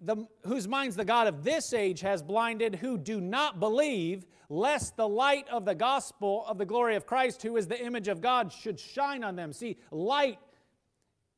[0.00, 4.96] the, whose minds the God of this age has blinded, who do not believe, lest
[4.96, 8.20] the light of the gospel of the glory of Christ, who is the image of
[8.20, 9.52] God, should shine on them.
[9.52, 10.38] See, light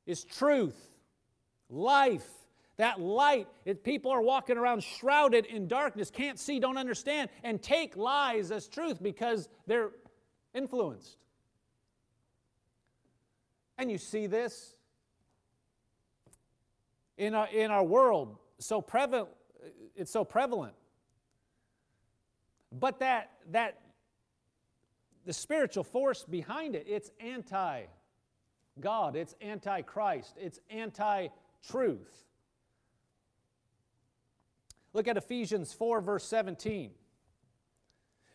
[0.07, 0.77] is truth,
[1.69, 2.29] life.
[2.77, 7.63] That light, if people are walking around shrouded in darkness, can't see, don't understand, and
[7.63, 9.91] take lies as truth because they're
[10.55, 11.19] influenced.
[13.77, 14.77] And you see this
[17.19, 19.29] in our, in our world so prevalent,
[19.97, 20.75] it's so prevalent.
[22.73, 23.81] But that, that,
[25.27, 27.83] the spiritual force behind it, it's anti
[28.81, 31.29] God, it's anti Christ, it's anti
[31.69, 32.25] truth.
[34.93, 36.91] Look at Ephesians 4, verse 17.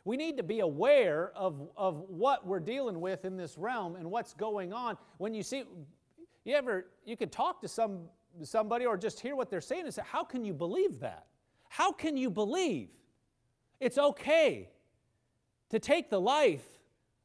[0.06, 4.10] We need to be aware of, of what we're dealing with in this realm and
[4.12, 4.98] what's going on.
[5.18, 5.64] When you see,
[6.46, 8.04] you ever, you could talk to some
[8.44, 11.28] somebody or just hear what they're saying and say, How can you believe that?
[11.70, 12.90] How can you believe
[13.80, 14.70] it's okay
[15.70, 16.66] to take the life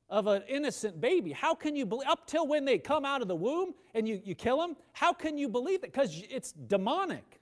[0.09, 1.33] of an innocent baby?
[1.33, 4.21] How can you believe, up till when they come out of the womb and you,
[4.25, 4.77] you kill them?
[4.93, 5.93] How can you believe it?
[5.93, 7.41] Because it's demonic.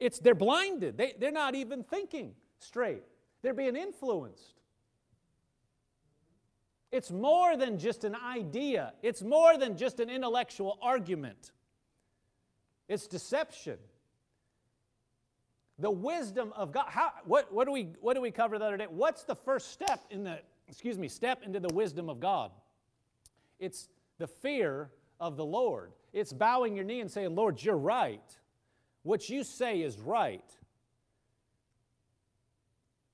[0.00, 0.96] It's, they're blinded.
[0.96, 3.02] They, they're not even thinking straight.
[3.42, 4.54] They're being influenced.
[6.90, 11.52] It's more than just an idea, it's more than just an intellectual argument.
[12.92, 13.78] It's deception.
[15.78, 16.84] The wisdom of God.
[16.88, 18.86] How, what, what, do we, what do we cover the other day?
[18.86, 22.50] What's the first step in the, excuse me, step into the wisdom of God?
[23.58, 25.92] It's the fear of the Lord.
[26.12, 28.20] It's bowing your knee and saying, Lord, you're right.
[29.04, 30.44] What you say is right.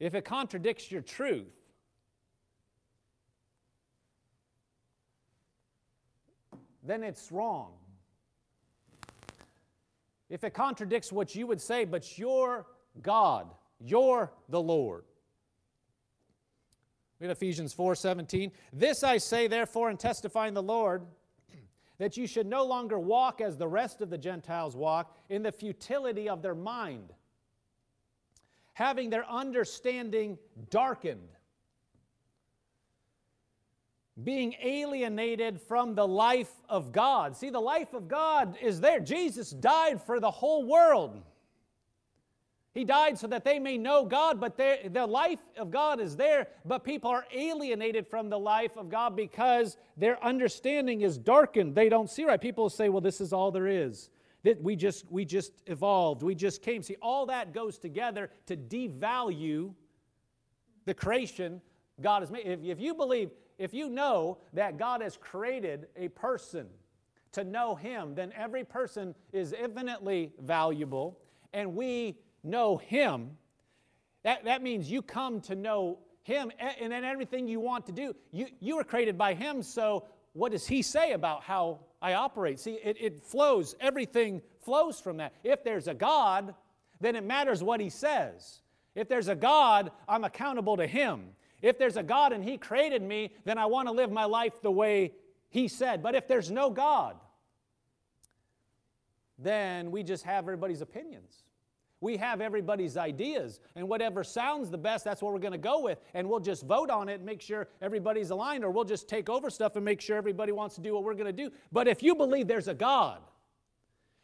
[0.01, 1.55] If it contradicts your truth,
[6.83, 7.75] then it's wrong
[10.31, 12.67] if it contradicts what you would say, but you're
[13.03, 13.49] God,
[13.81, 15.05] you're the Lord.
[17.21, 18.53] In Ephesians 4 17.
[18.73, 19.97] This I say, therefore, in
[20.55, 21.03] the Lord,
[21.99, 25.53] that you should no longer walk as the rest of the Gentiles walk, in the
[25.53, 27.12] futility of their mind,
[28.75, 30.38] having their understanding
[30.71, 31.29] darkened,
[34.24, 37.37] being alienated from the life of God.
[37.37, 39.00] See, the life of God is there.
[39.00, 41.22] Jesus died for the whole world.
[42.74, 46.48] He died so that they may know God, but the life of God is there,
[46.64, 51.74] but people are alienated from the life of God because their understanding is darkened.
[51.74, 52.40] They don't see right.
[52.40, 54.11] People say, well, this is all there is.
[54.44, 56.83] That we just we just evolved, we just came.
[56.83, 59.74] See, all that goes together to devalue
[60.85, 61.61] the creation
[62.00, 62.46] God has made.
[62.46, 66.66] If, if you believe, if you know that God has created a person
[67.33, 71.18] to know Him, then every person is infinitely valuable,
[71.53, 73.31] and we know Him,
[74.23, 78.14] that, that means you come to know Him and then everything you want to do.
[78.33, 82.61] You, you were created by Him, so what does He say about how I operate?
[82.61, 85.33] See, it, it flows, everything flows from that.
[85.44, 86.55] If there's a God,
[87.01, 88.61] then it matters what He says.
[88.94, 91.31] If there's a God, I'm accountable to Him.
[91.62, 94.61] If there's a God and He created me, then I want to live my life
[94.62, 95.12] the way
[95.49, 96.03] He said.
[96.03, 97.16] But if there's no God,
[99.38, 101.44] then we just have everybody's opinions.
[102.01, 105.83] We have everybody's ideas, and whatever sounds the best, that's what we're going to go
[105.83, 105.99] with.
[106.14, 109.29] And we'll just vote on it and make sure everybody's aligned, or we'll just take
[109.29, 111.51] over stuff and make sure everybody wants to do what we're going to do.
[111.73, 113.18] But if you believe there's a God,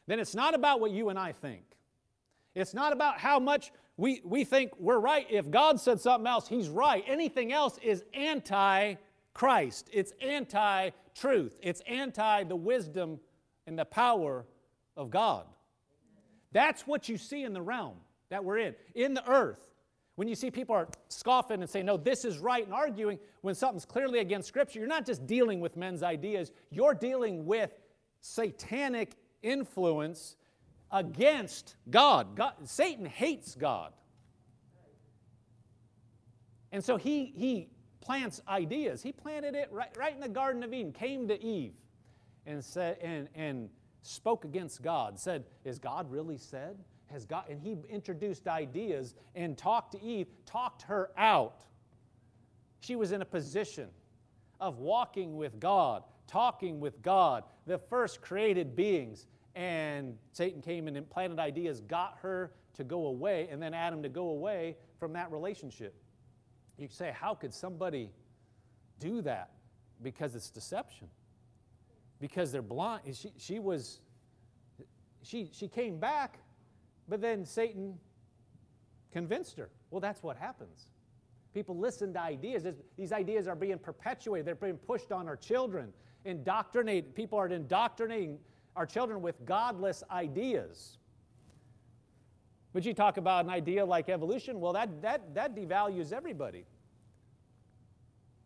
[0.06, 1.64] then it's not about what you and I think.
[2.54, 5.26] It's not about how much we, we think we're right.
[5.30, 7.04] If God said something else, He's right.
[7.06, 8.94] Anything else is anti
[9.32, 13.20] Christ, it's anti truth, it's anti the wisdom
[13.66, 14.46] and the power
[14.96, 15.44] of God.
[16.52, 17.96] That's what you see in the realm
[18.30, 19.58] that we're in, in the earth.
[20.16, 23.56] When you see people are scoffing and saying, no, this is right, and arguing when
[23.56, 27.72] something's clearly against Scripture, you're not just dealing with men's ideas, you're dealing with
[28.20, 30.36] satanic influence
[30.90, 32.36] against God.
[32.36, 33.92] God Satan hates God.
[36.72, 37.68] And so he, he
[38.00, 39.02] plants ideas.
[39.02, 41.72] He planted it right, right in the Garden of Eden, came to Eve
[42.46, 43.70] and said, and, and
[44.02, 46.76] spoke against God, said, Is God really said?
[47.06, 51.64] Has God, and he introduced ideas and talked to Eve, talked her out.
[52.80, 53.88] She was in a position
[54.60, 59.26] of walking with God, talking with God, the first created beings.
[59.54, 64.08] And Satan came and implanted ideas, got her to go away, and then Adam to
[64.08, 65.94] go away from that relationship.
[66.76, 68.10] You say, How could somebody
[68.98, 69.50] do that?
[70.02, 71.08] Because it's deception
[72.20, 73.02] because they're blind.
[73.14, 74.00] She, she was,
[75.22, 76.38] she, she came back,
[77.06, 77.98] but then Satan
[79.12, 79.68] convinced her.
[79.90, 80.86] Well, that's what happens.
[81.52, 82.66] People listen to ideas.
[82.96, 85.92] These ideas are being perpetuated, they're being pushed on our children.
[86.24, 88.38] Indoctrinate, people are indoctrinating
[88.76, 90.98] our children with godless ideas.
[92.72, 96.66] But you talk about an idea like evolution, well, that, that, that devalues everybody.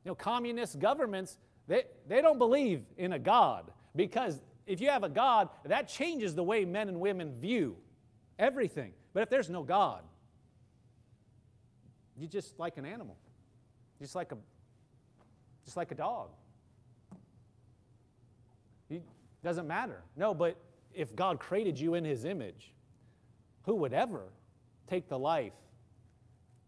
[0.04, 1.38] You know, communist governments
[1.68, 6.34] they, they don't believe in a God because if you have a God, that changes
[6.34, 7.76] the way men and women view
[8.38, 8.92] everything.
[9.12, 10.02] But if there's no God,
[12.16, 13.16] you're just like an animal,
[14.00, 14.38] just like a,
[15.64, 16.30] just like a dog.
[18.88, 19.02] It
[19.48, 20.02] doesn't matter.
[20.14, 20.58] No, but
[20.92, 22.74] if God created you in His image,
[23.62, 24.24] who would ever
[24.86, 25.54] take the life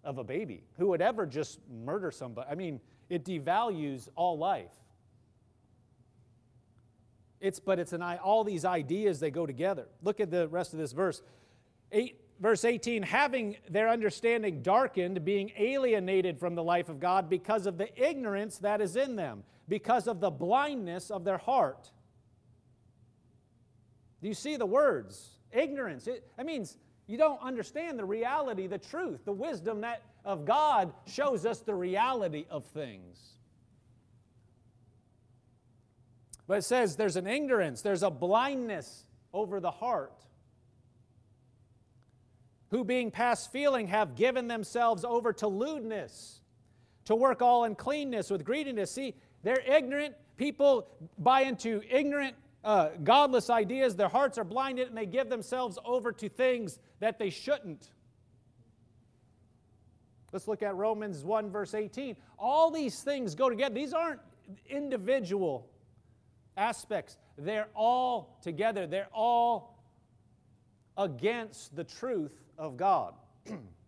[0.03, 0.65] of a baby?
[0.79, 2.49] Who would ever just murder somebody?
[2.51, 4.73] I mean, it devalues all life.
[7.39, 9.87] It's, but it's an, all these ideas, they go together.
[10.03, 11.21] Look at the rest of this verse.
[11.93, 17.67] Eight, verse 18 having their understanding darkened, being alienated from the life of God because
[17.67, 21.91] of the ignorance that is in them, because of the blindness of their heart.
[24.23, 25.31] Do you see the words?
[25.53, 26.07] Ignorance.
[26.07, 30.93] It, that means you don't understand the reality, the truth, the wisdom that of God
[31.07, 33.19] shows us the reality of things.
[36.47, 40.13] But it says there's an ignorance, there's a blindness over the heart.
[42.71, 46.41] Who, being past feeling, have given themselves over to lewdness,
[47.07, 48.93] to work all uncleanness with greediness.
[48.93, 50.15] See, they're ignorant.
[50.37, 50.87] People
[51.19, 53.97] buy into ignorant, uh, godless ideas.
[53.97, 57.91] Their hearts are blinded and they give themselves over to things that they shouldn't.
[60.33, 62.17] Let's look at Romans 1, verse 18.
[62.39, 63.75] All these things go together.
[63.75, 64.21] These aren't
[64.69, 65.69] individual
[66.57, 67.17] aspects.
[67.37, 69.79] They're all together, they're all
[70.97, 73.15] against the truth of God.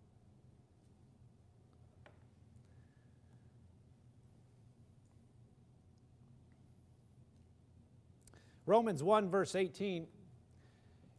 [8.67, 10.07] Romans 1, verse 18,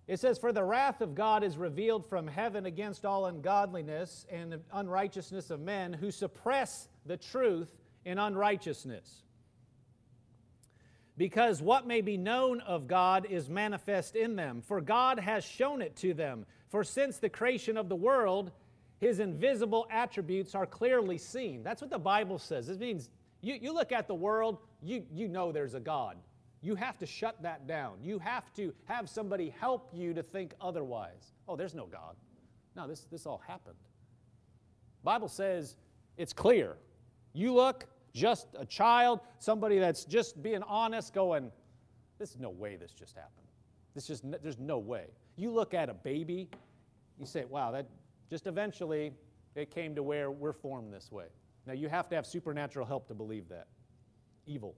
[0.08, 4.60] it says, For the wrath of God is revealed from heaven against all ungodliness and
[4.72, 7.70] unrighteousness of men who suppress the truth
[8.06, 9.24] in unrighteousness.
[11.16, 15.82] Because what may be known of God is manifest in them, for God has shown
[15.82, 16.46] it to them.
[16.70, 18.52] For since the creation of the world,
[19.00, 21.62] his invisible attributes are clearly seen.
[21.62, 22.68] That's what the Bible says.
[22.68, 23.10] This means
[23.42, 26.18] you, you look at the world, you, you know there's a God.
[26.64, 27.98] You have to shut that down.
[28.02, 31.34] You have to have somebody help you to think otherwise.
[31.46, 32.16] Oh, there's no God.
[32.74, 33.76] No, this, this all happened.
[35.04, 35.76] Bible says
[36.16, 36.78] it's clear.
[37.34, 41.52] You look, just a child, somebody that's just being honest, going,
[42.18, 43.48] There's no way this just happened.
[43.94, 45.08] This just, there's no way.
[45.36, 46.50] You look at a baby,
[47.20, 47.88] you say, Wow, that
[48.30, 49.12] just eventually
[49.56, 51.26] it came to where we're formed this way.
[51.66, 53.68] Now, you have to have supernatural help to believe that.
[54.46, 54.76] Evil.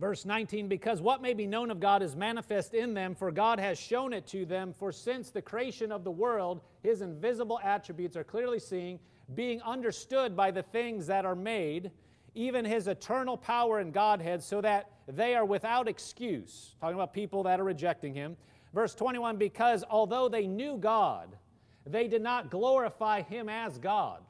[0.00, 3.60] Verse 19, because what may be known of God is manifest in them, for God
[3.60, 4.74] has shown it to them.
[4.78, 8.98] For since the creation of the world, his invisible attributes are clearly seen,
[9.34, 11.90] being understood by the things that are made,
[12.34, 16.76] even his eternal power and Godhead, so that they are without excuse.
[16.80, 18.38] Talking about people that are rejecting him.
[18.72, 21.36] Verse 21, because although they knew God,
[21.84, 24.22] they did not glorify him as God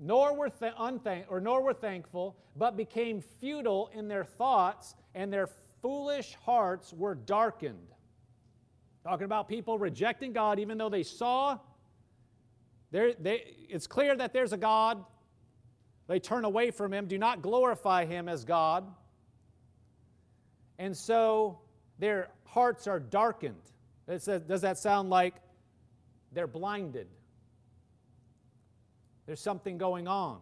[0.00, 5.32] nor were, th- unthank- or nor were thankful, but became futile in their thoughts, and
[5.32, 5.48] their
[5.82, 7.88] foolish hearts were darkened.
[9.02, 11.58] Talking about people rejecting God, even though they saw,
[12.90, 13.14] they,
[13.68, 15.04] it's clear that there's a God.
[16.06, 18.84] They turn away from Him, do not glorify Him as God.
[20.78, 21.60] And so
[21.98, 23.60] their hearts are darkened.
[24.18, 25.34] Says, does that sound like
[26.32, 27.08] they're blinded?
[29.26, 30.40] There's something going on.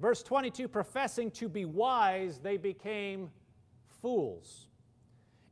[0.00, 3.30] Verse 22 professing to be wise, they became
[4.02, 4.66] fools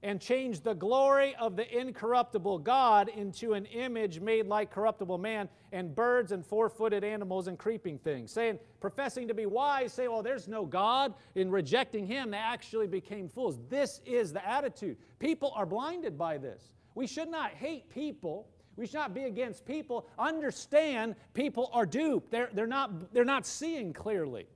[0.02, 5.48] and changed the glory of the incorruptible God into an image made like corruptible man
[5.70, 8.32] and birds and four footed animals and creeping things.
[8.32, 11.14] Saying, professing to be wise, say, well, there's no God.
[11.36, 13.60] In rejecting Him, they actually became fools.
[13.68, 14.96] This is the attitude.
[15.20, 16.74] People are blinded by this.
[16.96, 18.48] We should not hate people.
[18.76, 20.06] We should not be against people.
[20.18, 22.30] Understand people are duped.
[22.30, 24.46] They're, they're, not, they're not seeing clearly,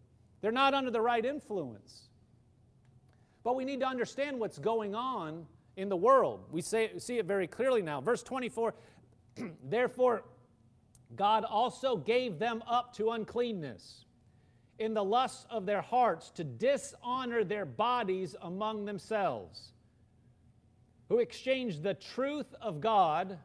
[0.41, 2.03] they're not under the right influence.
[3.45, 5.47] But we need to understand what's going on
[5.77, 6.47] in the world.
[6.51, 8.01] We say, see it very clearly now.
[8.01, 8.75] Verse 24
[9.65, 10.25] Therefore,
[11.15, 14.05] God also gave them up to uncleanness
[14.79, 19.73] in the lusts of their hearts to dishonor their bodies among themselves,
[21.09, 23.39] who exchanged the truth of God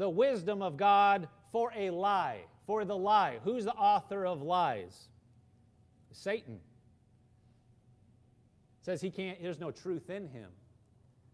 [0.00, 3.38] the wisdom of God for a lie, for the lie.
[3.44, 5.08] Who's the author of lies?
[6.10, 6.58] Satan.
[8.80, 10.48] Says he can't, there's no truth in him.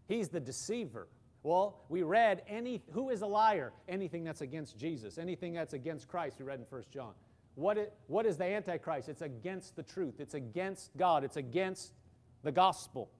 [0.09, 1.07] He's the deceiver.
[1.43, 3.71] Well, we read any who is a liar?
[3.87, 7.13] Anything that's against Jesus, anything that's against Christ, we read in 1 John.
[7.55, 9.07] What, it, what is the Antichrist?
[9.07, 11.93] It's against the truth, it's against God, it's against
[12.43, 13.11] the gospel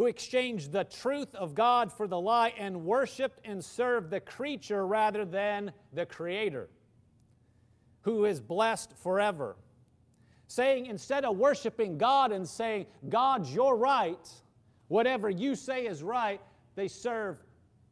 [0.00, 4.86] who exchanged the truth of God for the lie and worshiped and served the creature
[4.86, 6.70] rather than the Creator,
[8.00, 9.58] who is blessed forever.
[10.46, 14.26] Saying, instead of worshiping God and saying, God, you're right,
[14.88, 16.40] whatever you say is right,
[16.76, 17.36] they serve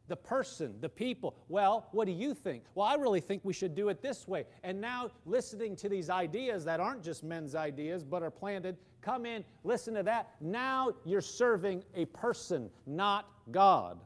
[0.07, 1.35] the person, the people.
[1.47, 2.63] Well, what do you think?
[2.73, 4.45] Well, I really think we should do it this way.
[4.63, 9.25] And now, listening to these ideas that aren't just men's ideas but are planted, come
[9.25, 10.31] in, listen to that.
[10.41, 13.99] Now you're serving a person, not God.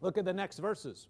[0.00, 1.08] Look at the next verses.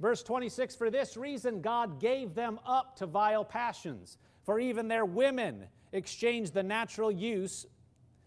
[0.00, 5.04] Verse 26 For this reason, God gave them up to vile passions, for even their
[5.04, 7.66] women exchanged the natural use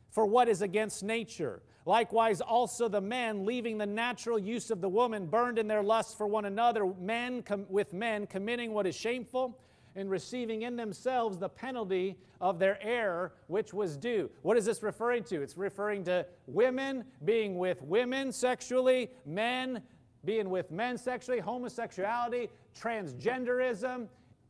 [0.10, 1.62] for what is against nature.
[1.86, 6.18] Likewise, also the men, leaving the natural use of the woman, burned in their lust
[6.18, 9.60] for one another, men com- with men, committing what is shameful,
[9.96, 14.30] and receiving in themselves the penalty of their error, which was due.
[14.41, 15.41] What is this referring to?
[15.41, 19.82] It's referring to women being with women sexually, men
[20.26, 24.08] being with men sexually, homosexuality, transgenderism,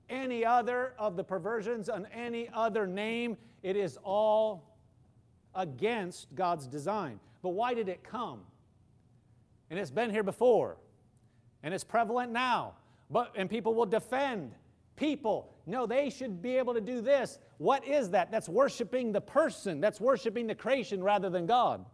[0.10, 3.38] any other of the perversions on any other name.
[3.62, 4.76] It is all
[5.54, 7.20] against God's design.
[7.41, 8.41] But why did it come?
[9.70, 10.78] And it's been here before,
[11.64, 12.74] and it's prevalent now.
[13.10, 14.54] But and people will defend
[14.96, 15.54] people.
[15.66, 17.39] No, they should be able to do this.
[17.58, 18.32] What is that?
[18.32, 19.82] That's worshiping the person.
[19.82, 21.86] That's worshiping the creation rather than God.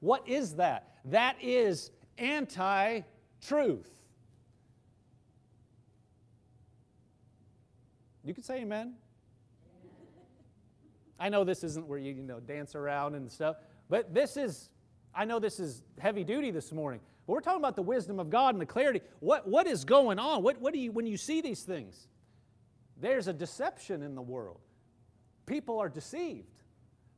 [0.00, 0.98] What is that?
[1.04, 3.00] That is anti
[3.40, 3.90] truth.
[8.24, 8.94] You can say amen.
[11.20, 13.56] I know this isn't where you, you know, dance around and stuff,
[13.88, 14.68] but this is,
[15.14, 18.30] I know this is heavy duty this morning, but we're talking about the wisdom of
[18.30, 19.00] God and the clarity.
[19.20, 20.42] What, what is going on?
[20.42, 22.08] What, what do you, when you see these things?
[23.00, 24.60] There's a deception in the world.
[25.44, 26.62] People are deceived.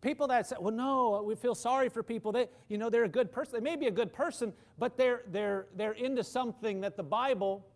[0.01, 2.33] People that say, well, no, we feel sorry for people.
[2.33, 3.55] They, you know, they're a good person.
[3.55, 7.67] They may be a good person, but they're, they're, they're into something that the Bible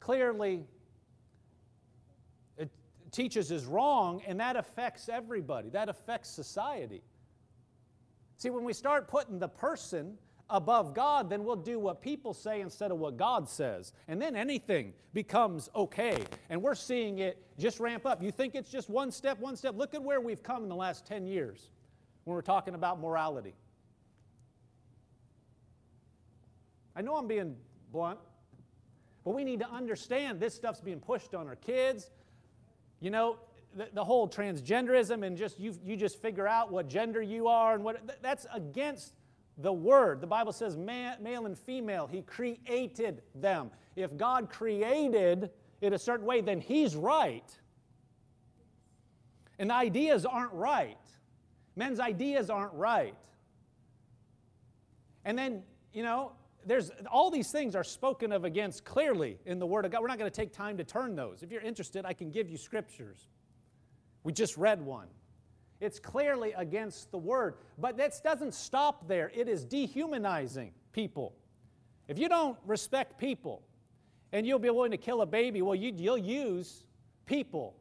[0.00, 0.64] clearly
[3.10, 5.68] teaches is wrong, and that affects everybody.
[5.70, 7.02] That affects society.
[8.36, 10.16] See, when we start putting the person
[10.50, 13.92] above God, then we'll do what people say instead of what God says.
[14.08, 16.24] And then anything becomes okay.
[16.48, 18.22] And we're seeing it just ramp up.
[18.22, 19.76] You think it's just one step, one step?
[19.76, 21.70] Look at where we've come in the last 10 years
[22.24, 23.54] when we're talking about morality.
[26.94, 27.56] I know I'm being
[27.92, 28.18] blunt,
[29.24, 32.10] but we need to understand this stuff's being pushed on our kids.
[33.00, 33.36] You know,
[33.74, 37.74] the, the whole transgenderism and just you, you just figure out what gender you are
[37.74, 39.14] and what that's against
[39.62, 40.20] the Word.
[40.20, 43.70] The Bible says male and female, He created them.
[43.96, 45.50] If God created
[45.80, 47.50] it a certain way, then He's right.
[49.58, 50.96] And ideas aren't right.
[51.76, 53.14] Men's ideas aren't right.
[55.24, 56.32] And then, you know,
[56.66, 60.02] there's all these things are spoken of against clearly in the Word of God.
[60.02, 61.42] We're not going to take time to turn those.
[61.42, 63.28] If you're interested, I can give you scriptures.
[64.24, 65.08] We just read one.
[65.80, 67.54] It's clearly against the word.
[67.78, 71.34] But that doesn't stop there, it is dehumanizing people.
[72.08, 73.62] If you don't respect people
[74.32, 76.84] and you'll be willing to kill a baby, well, you, will use
[77.24, 77.76] people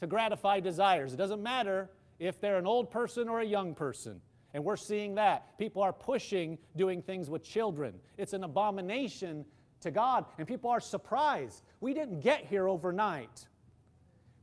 [0.00, 1.12] to gratify desires.
[1.12, 4.20] It doesn't matter if they're an old person or a young person.
[4.54, 5.58] And we're seeing that.
[5.58, 7.94] People are pushing doing things with children.
[8.16, 9.44] It's an abomination
[9.80, 11.62] to God, and people are surprised.
[11.80, 13.46] We didn't get here overnight.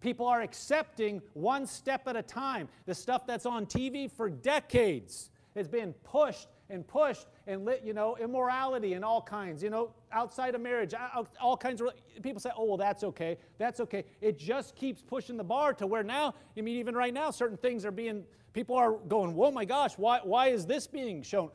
[0.06, 2.70] People are accepting one step at a time.
[2.86, 7.92] The stuff that's on TV for decades has been pushed and pushed and lit, you
[7.92, 10.94] know, immorality and all kinds, you know, outside of marriage,
[11.42, 11.90] all kinds of
[12.22, 14.06] people say, oh, well, that's okay, that's okay.
[14.22, 17.58] It just keeps pushing the bar to where now, I mean, even right now, certain
[17.58, 21.50] things are being, people are going, oh my gosh, why, why is this being shown?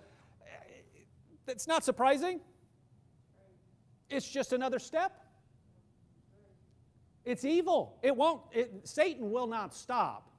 [1.47, 2.41] It's not surprising.
[4.09, 5.20] It's just another step.
[7.25, 7.99] It's evil.
[8.03, 10.31] It won't, it, Satan will not stop.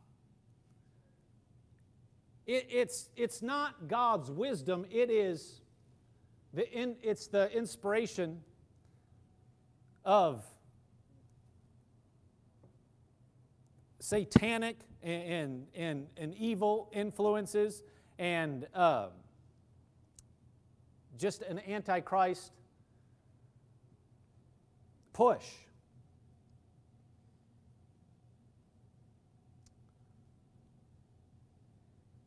[2.47, 5.61] It, it's, it's not God's wisdom, it is
[6.53, 8.41] the in, it's the inspiration
[10.03, 10.43] of
[13.99, 17.83] satanic and, and, and, evil influences
[18.19, 19.07] and uh,
[21.17, 22.51] just an antichrist
[25.13, 25.45] push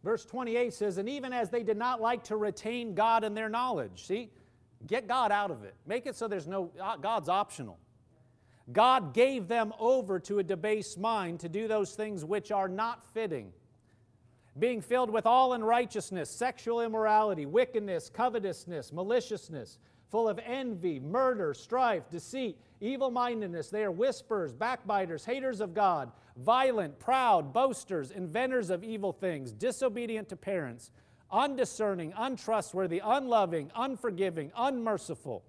[0.05, 3.49] Verse 28 says, And even as they did not like to retain God in their
[3.49, 4.31] knowledge, see,
[4.87, 5.75] get God out of it.
[5.87, 7.79] Make it so there's no, uh, God's optional.
[8.71, 13.03] God gave them over to a debased mind to do those things which are not
[13.15, 13.53] fitting,
[14.59, 19.79] being filled with all unrighteousness, sexual immorality, wickedness, covetousness, maliciousness,
[20.15, 23.69] full of envy, murder, strife, deceit, evil mindedness.
[23.69, 30.29] They are whisperers, backbiters, haters of God violent, proud, boasters, inventors of evil things, disobedient
[30.29, 30.93] to parents,
[31.33, 35.43] undiscerning, untrustworthy, unloving, unforgiving, unmerciful.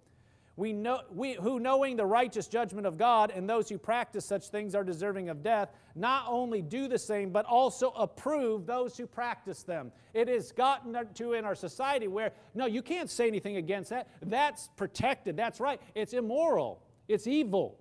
[0.58, 4.47] We know, we, who, knowing the righteous judgment of God and those who practice such
[4.47, 9.06] things are deserving of death, not only do the same, but also approve those who
[9.06, 9.91] practice them.
[10.14, 14.08] It has gotten to in our society where, no, you can't say anything against that.
[14.22, 15.36] That's protected.
[15.36, 15.82] That's right.
[15.93, 16.82] It's immoral.
[17.10, 17.78] It's evil.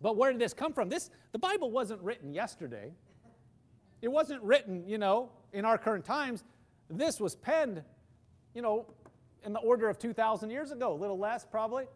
[0.00, 0.88] But where did this come from?
[0.88, 2.92] This, the Bible wasn't written yesterday.
[4.02, 6.42] It wasn't written, you know, in our current times.
[6.90, 7.82] This was penned,
[8.54, 8.86] you know,
[9.48, 11.86] in the order of 2,000 years ago, a little less probably.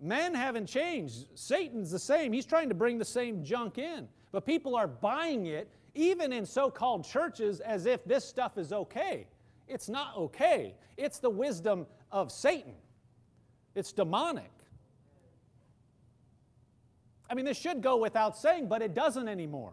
[0.00, 1.26] Men haven't changed.
[1.34, 2.32] Satan's the same.
[2.32, 4.06] He's trying to bring the same junk in.
[4.30, 8.72] But people are buying it, even in so called churches, as if this stuff is
[8.72, 9.26] okay.
[9.66, 10.76] It's not okay.
[10.96, 12.74] It's the wisdom of Satan,
[13.74, 14.52] it's demonic.
[17.28, 19.72] I mean, this should go without saying, but it doesn't anymore.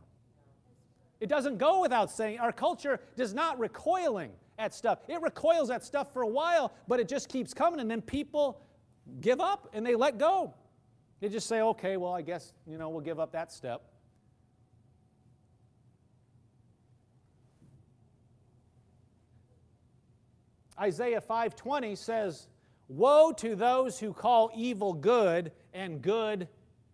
[1.19, 2.39] It doesn't go without saying.
[2.39, 4.99] Our culture does not recoiling at stuff.
[5.07, 8.61] It recoils at stuff for a while, but it just keeps coming, and then people
[9.19, 10.53] give up and they let go.
[11.19, 13.83] They just say, okay, well, I guess, you know, we'll give up that step.
[20.79, 22.47] Isaiah 5:20 says,
[22.87, 26.47] "Woe to those who call evil good and good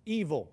[0.05, 0.51] evil.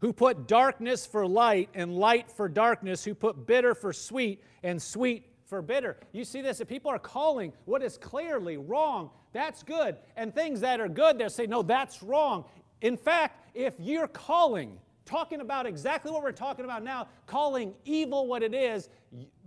[0.00, 4.80] Who put darkness for light and light for darkness, who put bitter for sweet and
[4.80, 5.98] sweet for bitter.
[6.12, 6.60] You see this?
[6.60, 9.96] If people are calling what is clearly wrong, that's good.
[10.16, 12.44] And things that are good, they'll say, no, that's wrong.
[12.80, 18.26] In fact, if you're calling, talking about exactly what we're talking about now, calling evil
[18.26, 18.88] what it is,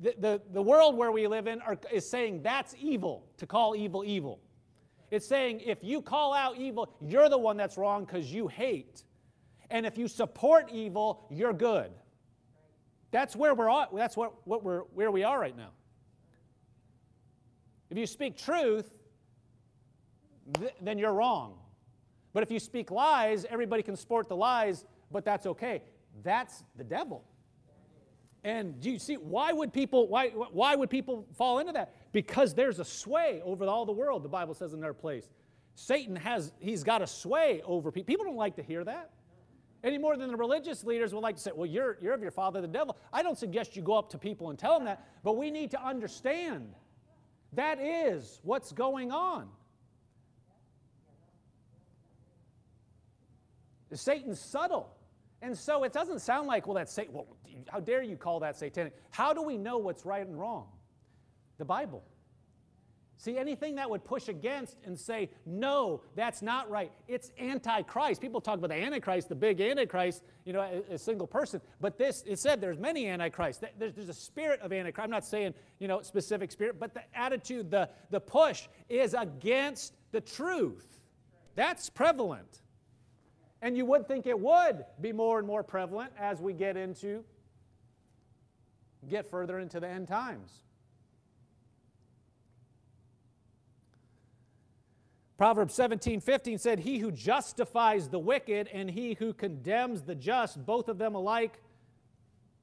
[0.02, 3.76] the, the, the world where we live in are, is saying that's evil, to call
[3.76, 4.40] evil evil.
[5.10, 9.04] It's saying if you call out evil, you're the one that's wrong because you hate.
[9.74, 11.90] And if you support evil, you're good.
[13.10, 13.90] That's where we're at.
[13.92, 15.72] That's what, what we're, where we are right now.
[17.90, 18.94] If you speak truth,
[20.60, 21.58] th- then you're wrong.
[22.34, 25.82] But if you speak lies, everybody can sport the lies, but that's okay.
[26.24, 27.24] That's the devil.
[28.44, 31.96] And do you see why would people why why would people fall into that?
[32.12, 35.30] Because there's a sway over all the world, the Bible says in their place.
[35.76, 38.06] Satan has he's got a sway over people.
[38.06, 39.12] People don't like to hear that.
[39.84, 42.32] Any more than the religious leaders would like to say, well, you're, you're of your
[42.32, 42.98] father, the devil.
[43.12, 45.72] I don't suggest you go up to people and tell them that, but we need
[45.72, 46.74] to understand
[47.54, 49.50] that is what's going on.
[53.94, 54.96] Satan's subtle.
[55.42, 57.14] And so it doesn't sound like, well, that's Satan.
[57.14, 57.28] Well,
[57.68, 58.96] how dare you call that satanic?
[59.12, 60.68] How do we know what's right and wrong?
[61.58, 62.04] The Bible.
[63.18, 68.20] See, anything that would push against and say, no, that's not right, it's antichrist.
[68.20, 71.62] People talk about the antichrist, the big antichrist, you know, a, a single person.
[71.80, 73.64] But this, it said there's many antichrists.
[73.78, 75.04] There's, there's a spirit of antichrist.
[75.06, 79.94] I'm not saying, you know, specific spirit, but the attitude, the, the push is against
[80.12, 81.00] the truth.
[81.56, 82.62] That's prevalent.
[83.62, 87.24] And you would think it would be more and more prevalent as we get into,
[89.08, 90.64] get further into the end times.
[95.38, 100.64] Proverbs 17, 15 said, He who justifies the wicked and he who condemns the just,
[100.66, 101.60] both of them alike,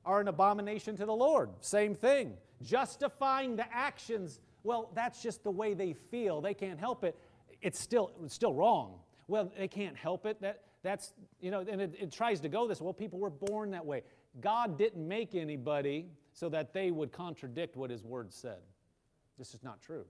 [0.05, 1.51] are an abomination to the Lord.
[1.61, 2.35] Same thing.
[2.63, 6.41] Justifying the actions, well, that's just the way they feel.
[6.41, 7.19] They can't help it.
[7.61, 9.01] It's still, it's still wrong.
[9.27, 10.41] Well, they can't help it.
[10.41, 12.81] That, that's, you know, and it, it tries to go this.
[12.81, 14.03] Well, people were born that way.
[14.41, 18.59] God didn't make anybody so that they would contradict what his word said.
[19.39, 20.05] This is not true.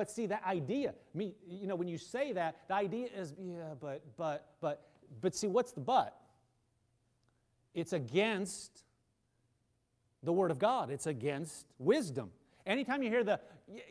[0.00, 3.74] But see, that idea, me, you know, when you say that, the idea is, yeah,
[3.78, 4.88] but, but, but,
[5.20, 6.16] but see, what's the but?
[7.74, 8.84] It's against
[10.22, 12.30] the Word of God, it's against wisdom.
[12.64, 13.40] Anytime you hear the,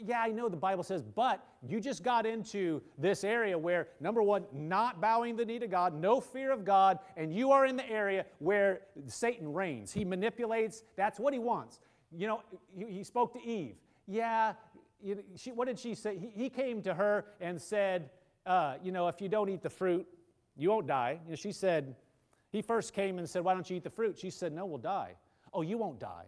[0.04, 4.24] yeah, I know the Bible says, but you just got into this area where, number
[4.24, 7.76] one, not bowing the knee to God, no fear of God, and you are in
[7.76, 9.94] the area where Satan reigns.
[9.94, 11.80] He manipulates, that's what he wants.
[12.12, 12.42] You know,
[12.76, 13.76] he spoke to Eve.
[14.12, 14.54] Yeah,
[15.36, 16.18] she, what did she say?
[16.18, 18.10] He, he came to her and said,
[18.46, 20.08] uh, You know, if you don't eat the fruit,
[20.56, 21.20] you won't die.
[21.26, 21.96] You know, she said,
[22.52, 24.18] He first came and said, Why don't you eat the fruit?
[24.18, 25.16] She said, No, we'll die.
[25.54, 26.26] Oh, you won't die.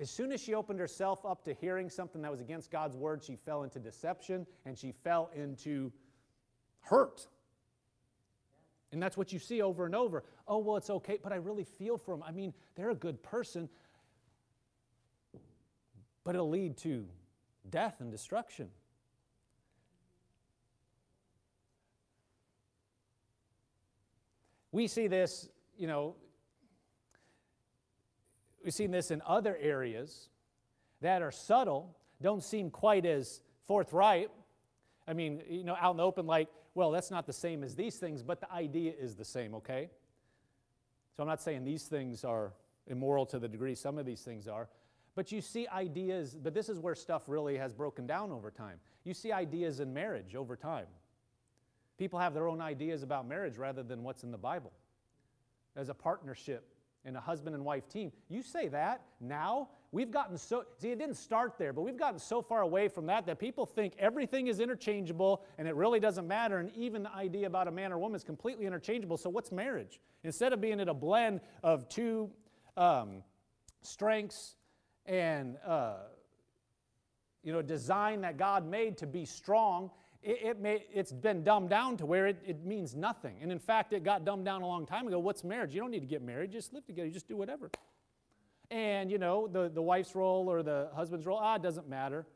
[0.00, 3.22] As soon as she opened herself up to hearing something that was against God's word,
[3.22, 5.92] she fell into deception and she fell into
[6.80, 7.26] hurt.
[8.90, 10.24] And that's what you see over and over.
[10.46, 12.24] Oh, well, it's okay, but I really feel for them.
[12.26, 13.68] I mean, they're a good person,
[16.24, 17.06] but it'll lead to
[17.68, 18.68] death and destruction.
[24.70, 26.16] We see this, you know,
[28.62, 30.28] We've seen this in other areas
[31.00, 34.30] that are subtle, don't seem quite as forthright.
[35.08, 37.74] I mean, you know, out in the open, like, well, that's not the same as
[37.74, 39.90] these things, but the idea is the same, okay?
[41.16, 42.52] So I'm not saying these things are
[42.86, 44.68] immoral to the degree some of these things are,
[45.14, 48.78] but you see ideas, but this is where stuff really has broken down over time.
[49.04, 50.86] You see ideas in marriage over time.
[51.98, 54.72] People have their own ideas about marriage rather than what's in the Bible.
[55.76, 56.72] As a partnership,
[57.04, 58.12] in a husband and wife team.
[58.28, 62.18] You say that now, we've gotten so, see, it didn't start there, but we've gotten
[62.18, 66.26] so far away from that that people think everything is interchangeable and it really doesn't
[66.26, 66.58] matter.
[66.58, 69.16] And even the idea about a man or woman is completely interchangeable.
[69.16, 70.00] So, what's marriage?
[70.24, 72.30] Instead of being in a blend of two
[72.76, 73.22] um,
[73.82, 74.54] strengths
[75.06, 75.94] and, uh,
[77.42, 79.90] you know, design that God made to be strong
[80.22, 83.36] it, it may, it's been dumbed down to where it, it means nothing.
[83.42, 85.18] And in fact, it got dumbed down a long time ago.
[85.18, 85.74] What's marriage?
[85.74, 87.70] You don't need to get married, just live together, you just do whatever.
[88.70, 92.26] And, you know, the, the wife's role or the husband's role, ah, it doesn't matter.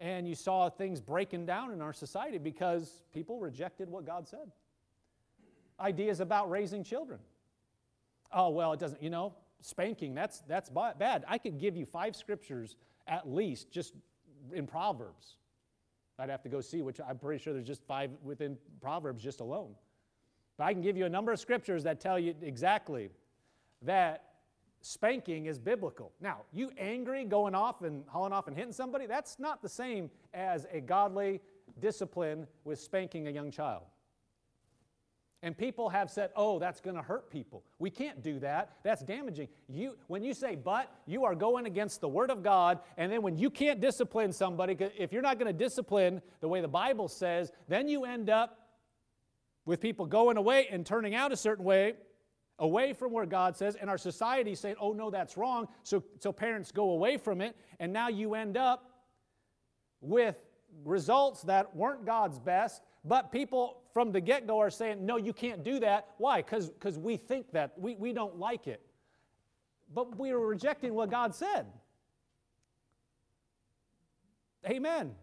[0.00, 4.50] And you saw things breaking down in our society because people rejected what God said.
[5.78, 7.20] Ideas about raising children.
[8.32, 11.24] Oh, well, it doesn't, you know, spanking, that's, that's bad.
[11.28, 13.94] I could give you five scriptures at least just
[14.52, 15.36] in Proverbs
[16.20, 19.40] I'd have to go see, which I'm pretty sure there's just five within Proverbs just
[19.40, 19.74] alone.
[20.58, 23.08] But I can give you a number of scriptures that tell you exactly
[23.82, 24.24] that
[24.82, 26.12] spanking is biblical.
[26.20, 30.10] Now, you angry going off and hauling off and hitting somebody, that's not the same
[30.34, 31.40] as a godly
[31.80, 33.84] discipline with spanking a young child.
[35.42, 37.64] And people have said, "Oh, that's going to hurt people.
[37.78, 38.72] We can't do that.
[38.82, 42.80] That's damaging." You when you say but, you are going against the word of God,
[42.98, 46.60] and then when you can't discipline somebody, if you're not going to discipline the way
[46.60, 48.68] the Bible says, then you end up
[49.64, 51.94] with people going away and turning out a certain way
[52.60, 55.66] away from where God says, and our society saying, oh, no, that's wrong.
[55.82, 59.00] So, so parents go away from it, and now you end up
[60.00, 60.36] with
[60.84, 65.32] results that weren't God's best, but people from the get go are saying, no, you
[65.32, 66.08] can't do that.
[66.18, 66.42] Why?
[66.42, 68.80] Because we think that, we, we don't like it.
[69.92, 71.66] But we are rejecting what God said.
[74.68, 75.14] Amen.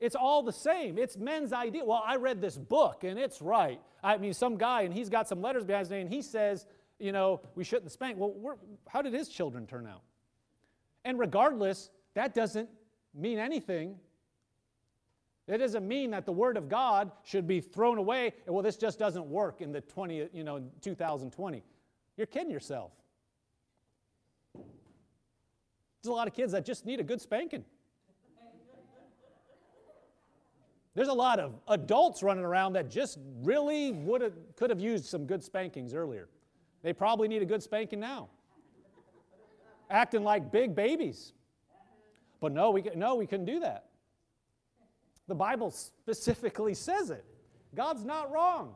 [0.00, 0.96] It's all the same.
[0.96, 1.84] It's men's idea.
[1.84, 3.80] Well, I read this book and it's right.
[4.02, 6.66] I mean, some guy and he's got some letters behind his name and he says,
[7.00, 8.16] you know, we shouldn't spank.
[8.18, 8.58] Well,
[8.88, 10.02] how did his children turn out?
[11.04, 12.68] And regardless, that doesn't
[13.14, 13.96] mean anything.
[15.48, 18.34] It doesn't mean that the Word of God should be thrown away.
[18.46, 21.64] Well, this just doesn't work in the 20, you know, 2020.
[22.18, 22.92] You're kidding yourself.
[24.54, 27.64] There's a lot of kids that just need a good spanking.
[30.94, 35.06] There's a lot of adults running around that just really would have, could have used
[35.06, 36.28] some good spankings earlier.
[36.82, 38.28] They probably need a good spanking now.
[39.90, 41.32] Acting like big babies.
[42.40, 43.87] But no, we, no, we couldn't do that.
[45.28, 47.24] The Bible specifically says it.
[47.74, 48.74] God's not wrong.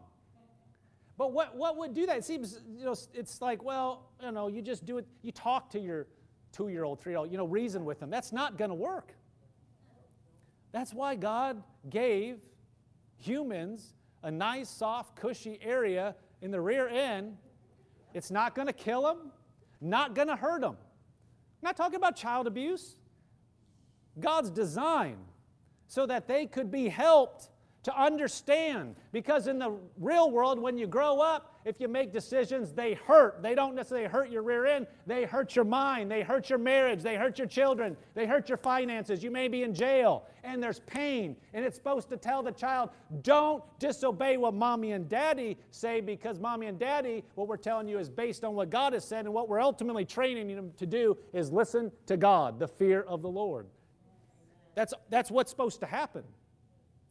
[1.17, 2.19] But what, what would do that?
[2.19, 5.71] It seems, you know, it's like, well, you know, you just do it, you talk
[5.71, 6.07] to your
[6.53, 8.11] two year old, three year old, you know, reason with them.
[8.11, 9.15] That's not going to work.
[10.73, 12.39] That's why God gave
[13.19, 17.37] humans a nice, soft, cushy area in the rear end.
[18.15, 19.33] It's not going to kill them,
[19.81, 20.77] not going to hurt them.
[20.77, 22.97] I'm not talking about child abuse.
[24.19, 25.17] God's design
[25.93, 27.51] so that they could be helped
[27.83, 28.97] to understand.
[29.13, 33.43] Because in the real world, when you grow up, if you make decisions, they hurt.
[33.43, 37.03] They don't necessarily hurt your rear end, they hurt your mind, they hurt your marriage,
[37.03, 39.23] they hurt your children, they hurt your finances.
[39.23, 41.37] You may be in jail, and there's pain.
[41.53, 42.89] And it's supposed to tell the child,
[43.21, 47.99] don't disobey what mommy and daddy say, because mommy and daddy, what we're telling you
[47.99, 51.19] is based on what God has said, and what we're ultimately training them to do
[51.35, 53.67] is listen to God, the fear of the Lord.
[54.75, 56.25] That's, that's what's supposed to happen.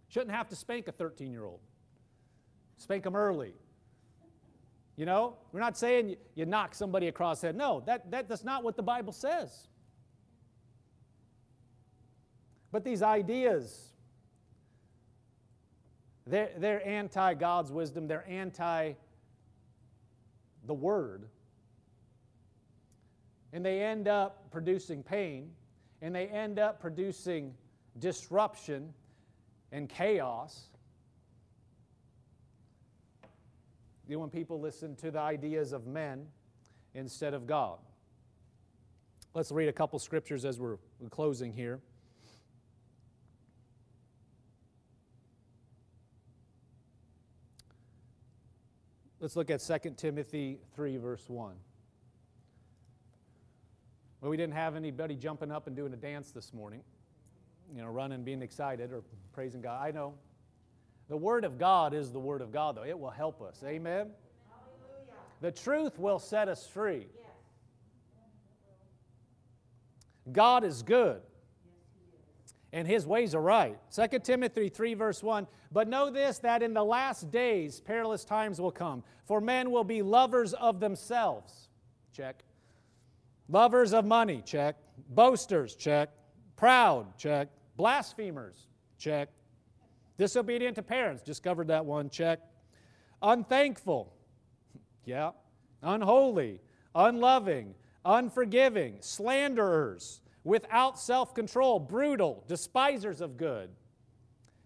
[0.10, 1.60] Shouldn't have to spank a 13 year old.
[2.78, 3.54] Spank them early.
[4.98, 7.56] You know, we're not saying you, you knock somebody across the head.
[7.56, 9.68] No, that, that, that's not what the Bible says.
[12.72, 13.94] But these ideas,
[16.26, 18.94] they're, they're anti God's wisdom, they're anti
[20.66, 21.28] the Word.
[23.54, 25.52] And they end up producing pain,
[26.02, 27.54] and they end up producing
[28.00, 28.94] disruption
[29.72, 30.70] and chaos.
[34.08, 36.26] You know, when people listen to the ideas of men
[36.94, 37.78] instead of God.
[39.34, 40.78] Let's read a couple scriptures as we're
[41.10, 41.80] closing here.
[49.22, 51.54] Let's look at 2 Timothy 3, verse 1.
[54.22, 56.84] Well, we didn't have anybody jumping up and doing a dance this morning
[57.76, 59.04] you know, running, being excited or
[59.34, 59.82] praising God.
[59.82, 60.14] I know.
[61.10, 62.84] The Word of God is the Word of God, though.
[62.84, 63.64] It will help us.
[63.66, 64.12] Amen?
[64.50, 65.14] Hallelujah.
[65.42, 67.08] The truth will set us free.
[67.16, 67.30] Yes.
[70.32, 71.22] God is good.
[72.74, 73.78] And his ways are right.
[73.94, 75.46] 2 Timothy 3, verse 1.
[75.74, 79.84] But know this, that in the last days perilous times will come, for men will
[79.84, 81.68] be lovers of themselves.
[82.14, 82.44] Check.
[83.52, 84.42] Lovers of money.
[84.44, 84.78] Check.
[85.10, 85.76] Boasters.
[85.76, 86.10] Check.
[86.56, 87.18] Proud.
[87.18, 87.50] Check
[87.82, 88.68] Blasphemers,
[89.00, 89.30] check.
[90.18, 92.40] Disobedient to parents, discovered that one, check.
[93.24, 94.14] Unthankful,
[95.06, 95.32] yeah.
[95.82, 96.60] Unholy,
[96.94, 97.74] unloving,
[98.06, 103.72] unforgiving, slanderers, without self control, brutal, despisers of good,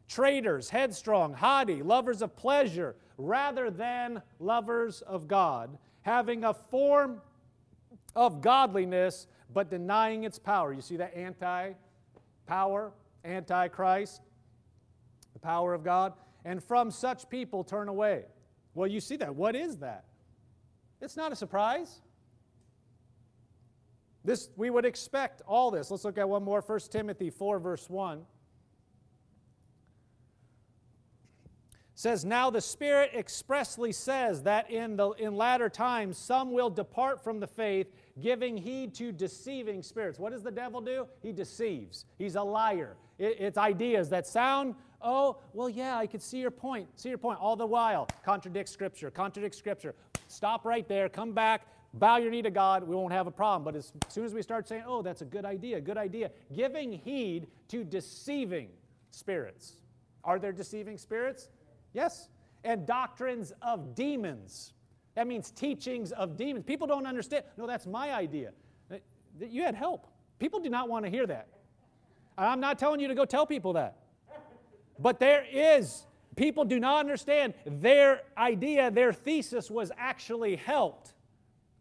[0.10, 7.22] traitors, headstrong, haughty, lovers of pleasure rather than lovers of God, having a form
[8.16, 10.74] of godliness but denying its power.
[10.74, 11.74] You see that anti
[12.45, 12.91] power,
[13.24, 14.22] Antichrist,
[15.34, 16.13] the power of God,
[16.43, 18.26] and from such people turn away.
[18.74, 19.34] Well, you see that.
[19.34, 20.05] What is that?
[21.01, 22.01] It's not a surprise.
[24.24, 25.91] This we would expect all this.
[25.91, 28.26] Let's look at one more 1 Timothy 4 verse 1.
[31.95, 37.24] says, Now the Spirit expressly says that in, the, in latter times some will depart
[37.24, 37.88] from the faith,
[38.22, 40.20] giving heed to deceiving spirits.
[40.20, 41.07] What does the devil do?
[41.22, 42.05] He deceives.
[42.18, 42.95] He's a liar.
[43.18, 47.18] It, it's ideas that sound, oh, well, yeah, I could see your point, see your
[47.18, 47.39] point.
[47.39, 49.95] All the while, contradict Scripture, contradict Scripture.
[50.28, 53.63] Stop right there, come back, bow your knee to God, we won't have a problem.
[53.63, 56.91] But as soon as we start saying, oh, that's a good idea, good idea, giving
[56.91, 58.70] heed to deceiving
[59.11, 59.74] spirits.
[60.24, 61.49] Are there deceiving spirits?
[61.93, 62.30] Yes.
[62.63, 64.74] And doctrines of demons.
[65.16, 66.66] That means teachings of demons.
[66.66, 67.45] People don't understand.
[67.57, 68.51] No, that's my idea.
[69.39, 70.07] You had help.
[70.39, 71.47] People do not want to hear that.
[72.38, 73.97] I'm not telling you to go tell people that.
[74.99, 76.05] But there is,
[76.36, 81.13] people do not understand their idea, their thesis was actually helped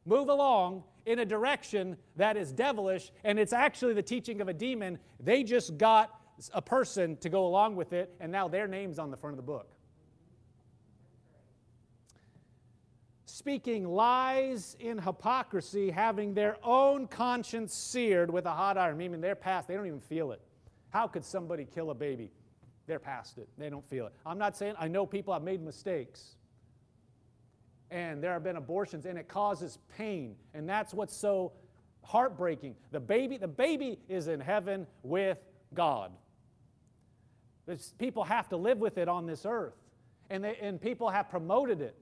[0.06, 4.52] move along in a direction that is devilish, and it's actually the teaching of a
[4.52, 4.98] demon.
[5.20, 6.20] They just got
[6.52, 9.36] a person to go along with it, and now their name's on the front of
[9.36, 9.73] the book.
[13.34, 19.34] Speaking lies in hypocrisy, having their own conscience seared with a hot iron, meaning they're
[19.34, 20.40] past, they don't even feel it.
[20.90, 22.30] How could somebody kill a baby?
[22.86, 24.12] They're past it, they don't feel it.
[24.24, 26.36] I'm not saying, I know people have made mistakes.
[27.90, 30.36] And there have been abortions, and it causes pain.
[30.54, 31.54] And that's what's so
[32.04, 32.76] heartbreaking.
[32.92, 35.38] The baby, the baby is in heaven with
[35.74, 36.12] God.
[37.98, 39.74] people have to live with it on this earth.
[40.30, 41.96] And, they, and people have promoted it.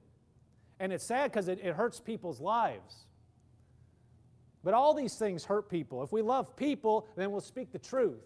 [0.82, 3.04] And it's sad because it, it hurts people's lives.
[4.64, 6.02] But all these things hurt people.
[6.02, 8.18] If we love people, then we'll speak the truth.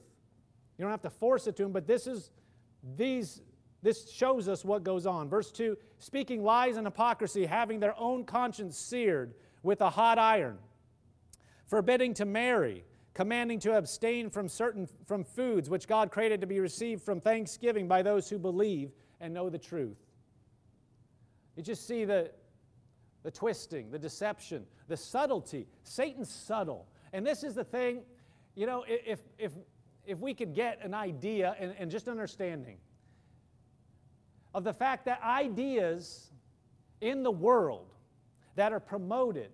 [0.79, 2.31] You don't have to force it to them, but this is
[2.97, 3.43] these
[3.83, 5.29] this shows us what goes on.
[5.29, 10.57] Verse 2 speaking lies and hypocrisy, having their own conscience seared with a hot iron,
[11.67, 16.61] forbidding to marry, commanding to abstain from certain from foods which God created to be
[16.61, 19.99] received from thanksgiving by those who believe and know the truth.
[21.55, 22.31] You just see the
[23.27, 25.67] the twisting, the deception, the subtlety.
[25.83, 26.87] Satan's subtle.
[27.13, 28.03] And this is the thing,
[28.55, 29.51] you know, if, if,
[30.07, 32.77] if we could get an idea and, and just understanding
[34.55, 36.31] of the fact that ideas
[37.01, 37.93] in the world
[38.55, 39.51] that are promoted,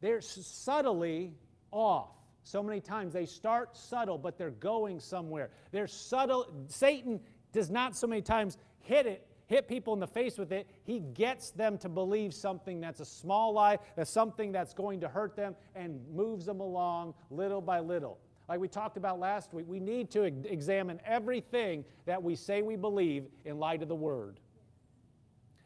[0.00, 1.34] they're subtly
[1.70, 2.08] off.
[2.42, 5.50] So many times they start subtle, but they're going somewhere.
[5.72, 6.46] They're subtle.
[6.68, 7.20] Satan
[7.52, 11.00] does not so many times hit it hit people in the face with it, he
[11.00, 15.34] gets them to believe something that's a small lie, that's something that's going to hurt
[15.34, 18.18] them, and moves them along little by little.
[18.48, 22.76] Like we talked about last week, we need to examine everything that we say we
[22.76, 24.38] believe in light of the Word.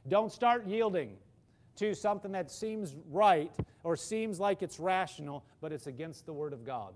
[0.09, 1.17] Don't start yielding
[1.77, 3.53] to something that seems right
[3.85, 6.95] or seems like it's rational, but it's against the Word of God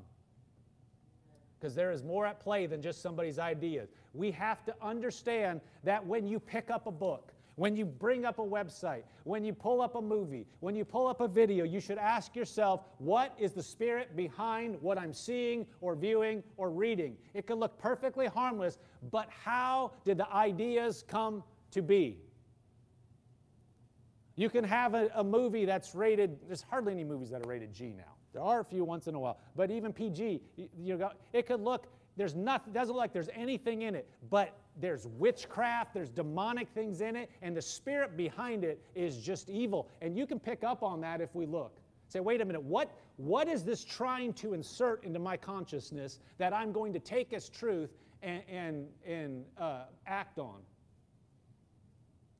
[1.58, 3.88] because there is more at play than just somebody's ideas.
[4.14, 8.38] We have to understand that when you pick up a book, when you bring up
[8.38, 11.80] a website, when you pull up a movie, when you pull up a video, you
[11.80, 17.16] should ask yourself, what is the spirit behind what I'm seeing or viewing or reading?
[17.32, 18.78] It could look perfectly harmless,
[19.10, 22.18] but how did the ideas come to be?
[24.36, 27.72] You can have a, a movie that's rated, there's hardly any movies that are rated
[27.72, 28.15] G now.
[28.36, 31.46] There are a few once in a while, but even PG, you, you know, it
[31.46, 31.86] could look,
[32.18, 37.00] there's nothing, doesn't look like there's anything in it, but there's witchcraft, there's demonic things
[37.00, 39.88] in it, and the spirit behind it is just evil.
[40.02, 41.80] And you can pick up on that if we look.
[42.08, 46.52] Say, wait a minute, what, what is this trying to insert into my consciousness that
[46.52, 50.60] I'm going to take as truth and, and, and uh, act on?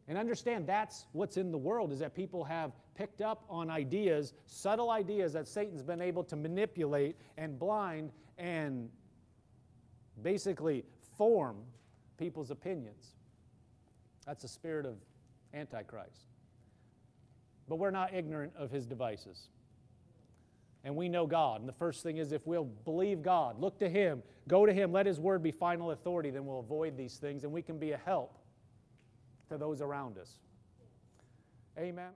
[0.08, 4.34] And understand that's what's in the world is that people have picked up on ideas,
[4.46, 8.88] subtle ideas that Satan's been able to manipulate and blind and
[10.22, 10.84] basically
[11.16, 11.56] form
[12.18, 13.14] people's opinions.
[14.26, 14.96] That's the spirit of
[15.54, 16.26] Antichrist.
[17.68, 19.48] But we're not ignorant of his devices.
[20.84, 21.60] And we know God.
[21.60, 24.92] And the first thing is if we'll believe God, look to him, go to him,
[24.92, 27.92] let his word be final authority, then we'll avoid these things and we can be
[27.92, 28.38] a help
[29.48, 30.30] to those around us.
[31.78, 32.10] Amen.